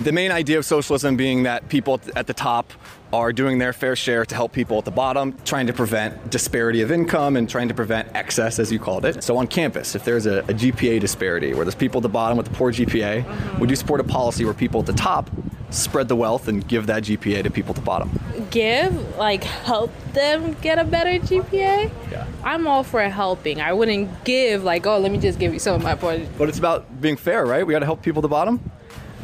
[0.00, 2.72] The main idea of socialism being that people at the top
[3.12, 6.82] are doing their fair share to help people at the bottom, trying to prevent disparity
[6.82, 9.22] of income and trying to prevent excess, as you called it.
[9.22, 12.36] So on campus, if there's a, a GPA disparity where there's people at the bottom
[12.36, 13.58] with a poor GPA, mm-hmm.
[13.58, 15.30] would you support a policy where people at the top
[15.70, 18.10] spread the wealth and give that GPA to people at the bottom?
[18.50, 21.90] Give, like help them get a better GPA?
[22.10, 22.26] Yeah.
[22.44, 23.60] I'm all for helping.
[23.60, 26.30] I wouldn't give, like, oh, let me just give you some of my points.
[26.36, 27.66] But it's about being fair, right?
[27.66, 28.70] We got to help people at the bottom.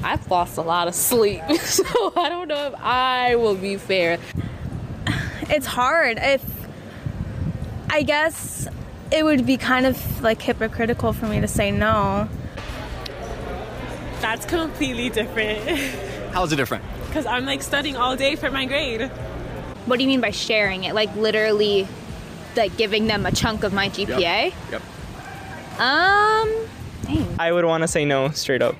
[0.03, 4.19] I've lost a lot of sleep, so I don't know if I will be fair.
[5.49, 6.19] It's hard.
[6.21, 6.45] If
[7.91, 8.67] I guess
[9.11, 12.29] it would be kind of like hypocritical for me to say no.
[14.21, 15.61] That's completely different.
[16.33, 16.85] How is it different?
[17.07, 19.09] Because I'm like studying all day for my grade.
[19.87, 20.95] What do you mean by sharing it?
[20.95, 21.87] Like literally,
[22.57, 24.19] like giving them a chunk of my GPA?
[24.19, 24.55] Yep.
[24.71, 24.83] yep.
[25.79, 26.51] Um,
[27.03, 27.37] dang.
[27.39, 28.77] I would want to say no straight up.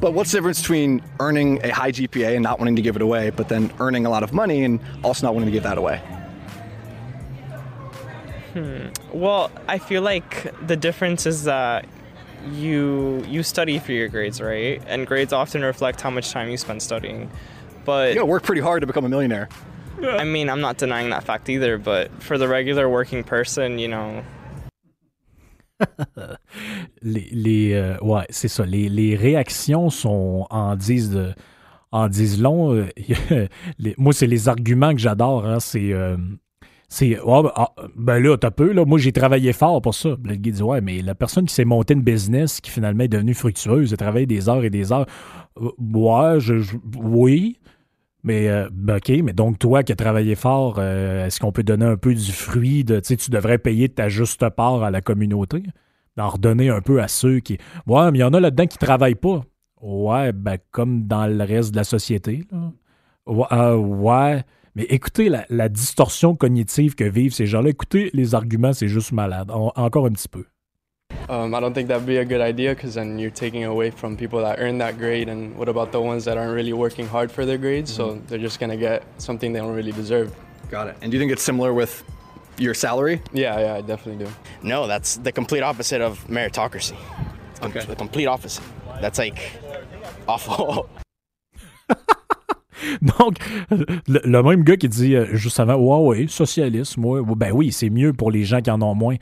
[0.00, 3.02] But what's the difference between earning a high GPA and not wanting to give it
[3.02, 5.78] away, but then earning a lot of money and also not wanting to give that
[5.78, 6.02] away?
[8.52, 8.88] Hmm.
[9.12, 11.86] Well, I feel like the difference is that
[12.52, 14.82] you you study for your grades, right?
[14.86, 17.30] And grades often reflect how much time you spend studying.
[17.84, 19.48] but You gotta work pretty hard to become a millionaire.
[20.02, 21.78] I mean, I'm not denying that fact either.
[21.78, 24.24] But for the regular working person, you know,
[26.18, 26.34] euh.
[27.02, 27.30] Les,
[29.16, 31.34] réactions sont en disent
[31.92, 32.74] en disent long.
[32.74, 33.48] Euh,
[33.98, 35.46] moi, c'est les arguments que j'adore.
[35.46, 36.16] hein, c'est euh,
[36.88, 38.84] c'est Ah, ben, ah, ben là, t'as peu là.
[38.84, 40.16] Moi, j'ai travaillé fort pour ça.
[40.24, 43.34] Le dit ouais, mais la personne qui s'est montée une business qui finalement est devenue
[43.34, 45.06] fructueuse, a travaillé des heures et des heures.
[45.78, 47.58] Ouais, je, je- oui.
[48.26, 51.62] Mais, euh, ben, OK, mais donc toi qui as travaillé fort, euh, est-ce qu'on peut
[51.62, 54.90] donner un peu du fruit de, tu sais, tu devrais payer ta juste part à
[54.90, 55.62] la communauté?
[56.16, 57.56] D'en redonner un peu à ceux qui...
[57.86, 59.42] Ouais, mais il y en a là-dedans qui travaillent pas.
[59.80, 62.42] Ouais, ben comme dans le reste de la société.
[63.28, 64.42] Euh, ouais.
[64.74, 67.68] mais écoutez la, distorsion cognitive que vivent ces gens-là.
[67.68, 69.52] Écoutez les arguments, c'est juste malade.
[69.52, 70.46] En- encore un petit peu.
[71.28, 74.16] Um, I don't think that'd be a good idea because then you're taking away from
[74.16, 75.28] people that earn that grade.
[75.28, 77.92] And what about the ones that aren't really working hard for their grades?
[77.92, 80.32] So they're just gonna get something they don't really deserve.
[80.70, 80.96] Got it.
[81.02, 82.04] And do you think it's similar with
[82.58, 83.20] your salary?
[83.32, 84.30] Yeah, yeah, I definitely do.
[84.62, 86.94] No, that's the complete opposite of meritocracy.
[87.50, 87.84] It's com- Okay.
[87.86, 88.62] the complete opposite.
[89.00, 89.38] That's like
[90.28, 90.88] awful.
[93.18, 93.38] Donc,
[93.70, 97.50] le, le même gars qui dit euh, juste avant, ouais, ouais, socialisme, ouais, ouais, ben
[97.52, 99.16] oui, c'est mieux pour les gens qui en ont moins.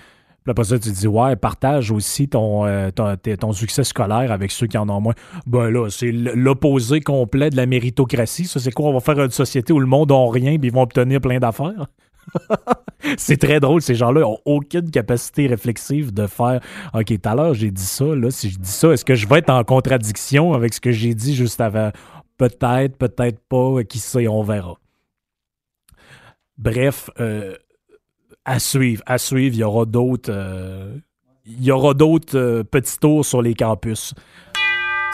[0.45, 4.67] Puis après ça, tu dis, ouais, partage aussi ton, euh, ton, succès scolaire avec ceux
[4.67, 5.15] qui en ont moins.
[5.47, 8.45] Ben là, c'est l'opposé complet de la méritocratie.
[8.45, 8.91] Ça, c'est quoi?
[8.91, 11.39] On va faire une société où le monde n'a rien puis ils vont obtenir plein
[11.39, 11.87] d'affaires?
[13.17, 16.61] c'est très drôle, ces gens-là n'ont aucune capacité réflexive de faire
[16.93, 19.27] OK, tout à l'heure, j'ai dit ça, là, si je dis ça, est-ce que je
[19.27, 21.91] vais être en contradiction avec ce que j'ai dit juste avant?
[22.37, 24.75] Peut-être, peut-être pas, qui sait, on verra.
[26.59, 27.57] Bref, euh,
[28.45, 30.97] à suivre, à suivre, il y aura d'autres euh,
[31.47, 34.15] il y aura d'autres euh, petits tours sur les campus.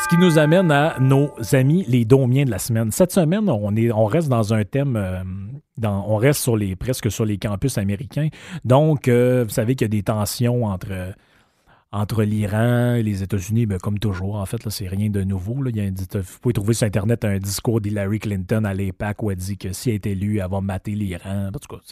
[0.02, 2.90] Ce qui nous amène à nos amis les domiens de la semaine.
[2.90, 5.22] Cette semaine, on, est, on reste dans un thème, euh,
[5.84, 8.28] on reste sur les, presque sur les campus américains.
[8.64, 11.14] Donc, vous savez qu'il y a des tensions entre,
[11.92, 15.60] entre l'Iran et les États-Unis, ben, comme toujours, en fait, c'est rien de nouveau.
[15.60, 15.70] Là.
[15.70, 18.72] Il y a un dit- vous pouvez trouver sur Internet un discours d'Hillary Clinton à
[18.74, 21.48] l'EPAC où elle dit que si elle est élue, elle va mater l'Iran.
[21.48, 21.82] En tout cas,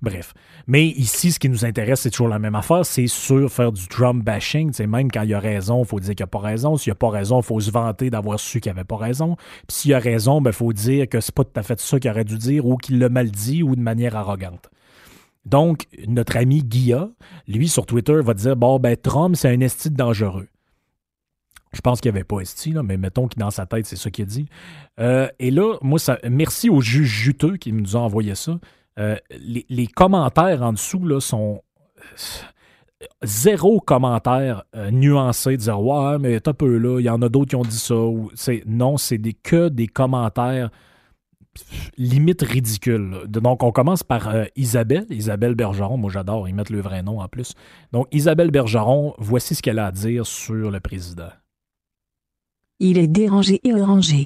[0.00, 0.32] bref.
[0.66, 3.86] Mais ici, ce qui nous intéresse, c'est toujours la même affaire, c'est sur faire du
[3.88, 4.72] Trump bashing.
[4.86, 6.78] Même quand il y a raison, il faut dire qu'il n'y a pas raison.
[6.78, 8.96] S'il n'y a pas raison, il faut se vanter d'avoir su qu'il n'y avait pas
[8.96, 9.36] raison.
[9.36, 12.00] Puis s'il y a raison, il faut dire que c'est pas tout à fait ça
[12.00, 14.70] qu'il aurait dû dire ou qu'il l'a mal dit ou de manière arrogante.
[15.44, 17.10] Donc, notre ami Guilla,
[17.48, 20.48] lui, sur Twitter, va dire Bon, ben, Trump, c'est un esti dangereux.
[21.72, 24.10] Je pense qu'il n'y avait pas esti, mais mettons que dans sa tête, c'est ça
[24.10, 24.46] qu'il a dit.
[25.00, 25.98] Euh, et là, moi,
[26.30, 28.58] merci au juge juteux qui nous a envoyé ça.
[28.98, 31.62] Euh, les, commentaires en dessous là, sont
[31.98, 37.22] euh, zéro commentaire euh, nuancé, de dire Ouais, mais t'as peu là, il y en
[37.22, 37.94] a d'autres qui ont dit ça.
[38.66, 40.70] Non, c'est des, que des commentaires
[41.96, 43.22] limite ridicule.
[43.28, 45.96] Donc, on commence par euh, Isabelle, Isabelle Bergeron.
[45.96, 47.54] Moi, j'adore, ils mettent le vrai nom en plus.
[47.92, 51.30] Donc, Isabelle Bergeron, voici ce qu'elle a à dire sur le président.
[52.78, 54.24] Il est dérangé et orangé.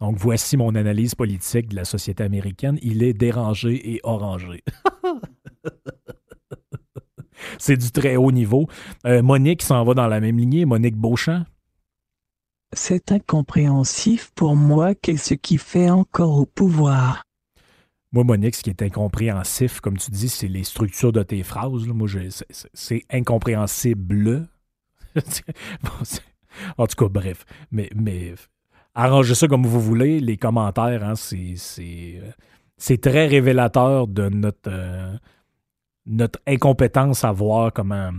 [0.00, 2.78] Donc, voici mon analyse politique de la société américaine.
[2.80, 4.62] Il est dérangé et orangé.
[7.58, 8.66] C'est du très haut niveau.
[9.06, 10.64] Euh, Monique s'en va dans la même lignée.
[10.64, 11.44] Monique Beauchamp.
[12.72, 17.24] C'est incompréhensif pour moi qu'est-ce qui fait encore au pouvoir.
[18.12, 21.86] Moi, Monique, ce qui est incompréhensif, comme tu dis, c'est les structures de tes phrases.
[21.86, 22.08] Moi,
[22.74, 24.48] c'est- incompréhensible.
[26.76, 27.44] En tout cas, bref.
[27.70, 28.34] Mais,
[28.94, 30.18] arrangez ça comme vous voulez.
[30.18, 35.16] Les commentaires, hein, c'est, très révélateur de notre, euh,
[36.48, 38.10] incompétence à voir comment,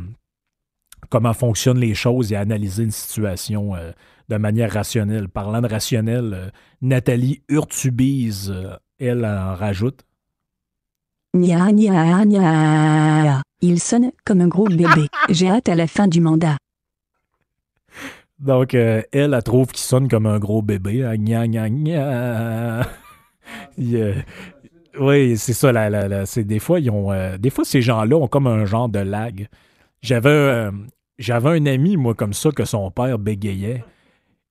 [1.10, 3.92] comment fonctionnent les choses et à analyser une situation euh,
[4.32, 5.28] de manière rationnelle.
[5.28, 6.50] Parlant de rationnel, euh,
[6.82, 10.02] Nathalie Urtubise, euh, elle en rajoute.
[11.34, 13.42] Nya nya nya.
[13.62, 15.08] Il sonne comme un gros bébé.
[15.30, 16.58] J'ai hâte à la fin du mandat.
[18.40, 21.04] Donc, euh, elle, elle trouve qu'il sonne comme un gros bébé.
[21.06, 21.16] hein.
[21.16, 22.88] Gna, gna, gna.
[23.80, 24.14] Euh,
[25.00, 25.72] oui, c'est ça.
[25.72, 28.48] La, la- la- c'est des fois, ils ont, euh, des fois, ces gens-là ont comme
[28.48, 29.48] un genre de lag.
[30.02, 30.72] J'avais, euh,
[31.20, 33.84] j'avais un ami, moi, comme ça, que son père bégayait.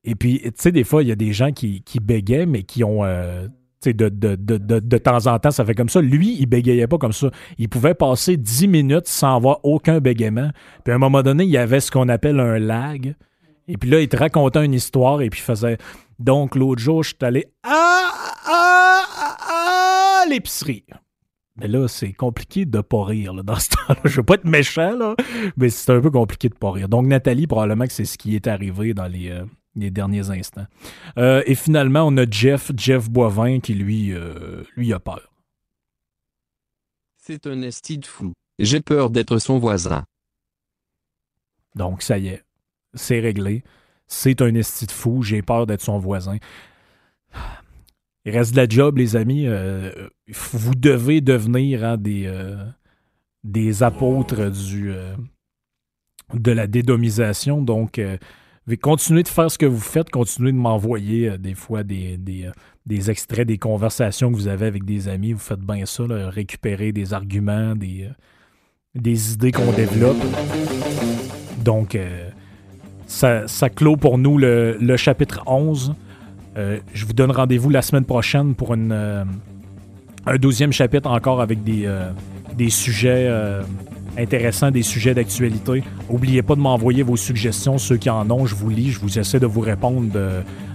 [0.05, 2.62] Et puis, tu sais, des fois, il y a des gens qui, qui bégaient, mais
[2.62, 3.05] qui ont.
[3.05, 3.46] euh,
[3.82, 6.01] tu sais, de, de, de, de, temps en temps, ça fait comme ça.
[6.03, 7.30] Lui, il bégayait pas comme ça.
[7.59, 10.51] Il pouvait passer 10 minutes sans avoir aucun bégaiement.
[10.84, 13.14] Puis à un moment donné, il y avait ce qu'on appelle un lag.
[13.68, 15.78] Et puis là, il te racontait une histoire et puis il faisait
[16.18, 18.11] Donc, l'autre jour, je suis allé à,
[18.46, 19.03] à,
[19.48, 20.84] à, à l'épicerie.
[21.57, 23.96] Mais là, c'est compliqué de pas rire là, dans ce temps-là.
[24.05, 25.14] Je veux pas être méchant, là,
[25.57, 26.88] mais c'est un peu compliqué de pas rire.
[26.88, 29.44] Donc, Nathalie, probablement que c'est ce qui est arrivé dans les, euh,
[29.76, 30.66] les derniers instants.
[31.18, 35.32] Euh, et finalement, on a Jeff, Jeff Boivin, qui lui, euh, lui a peur.
[37.16, 38.32] C'est un esti de fou.
[38.58, 40.04] J'ai peur d'être son voisin.
[41.76, 42.42] Donc, ça y est,
[42.94, 43.62] c'est réglé.
[44.06, 46.36] C'est un esti de fou, j'ai peur d'être son voisin.
[48.24, 49.46] Il reste de la job, les amis.
[49.46, 52.30] Euh, vous devez devenir hein, des,
[53.44, 54.92] des apôtres du,
[56.34, 57.62] de la dédomisation.
[57.62, 58.00] Donc,
[58.76, 60.10] continuez de faire ce que vous faites.
[60.10, 62.50] Continuez de m'envoyer euh, des fois des, euh,
[62.86, 65.32] des extraits des conversations que vous avez avec des amis.
[65.32, 68.12] Vous faites bien ça, là, récupérer des arguments, des, euh,
[68.94, 70.22] des idées qu'on développe.
[71.64, 71.96] Donc,
[73.06, 75.94] ça, ça clôt pour nous le, le chapitre 11.
[76.56, 79.26] Euh, je vous donne rendez-vous la semaine prochaine pour un
[80.38, 81.88] deuxième chapitre encore avec des,
[82.56, 83.28] des sujets
[84.18, 85.82] intéressants, des sujets d'actualité.
[86.11, 89.18] N'oubliez pas de m'envoyer vos suggestions, ceux qui en ont, je vous lis, je vous
[89.18, 90.12] essaie de vous répondre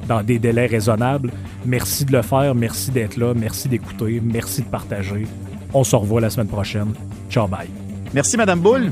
[0.08, 1.32] dans des délais raisonnables.
[1.66, 5.26] Merci de le faire, merci d'être là, merci d'écouter, merci de partager.
[5.74, 6.94] On se revoit la semaine prochaine.
[7.30, 7.70] Ciao, bye.
[8.14, 8.92] Merci, Madame Boule.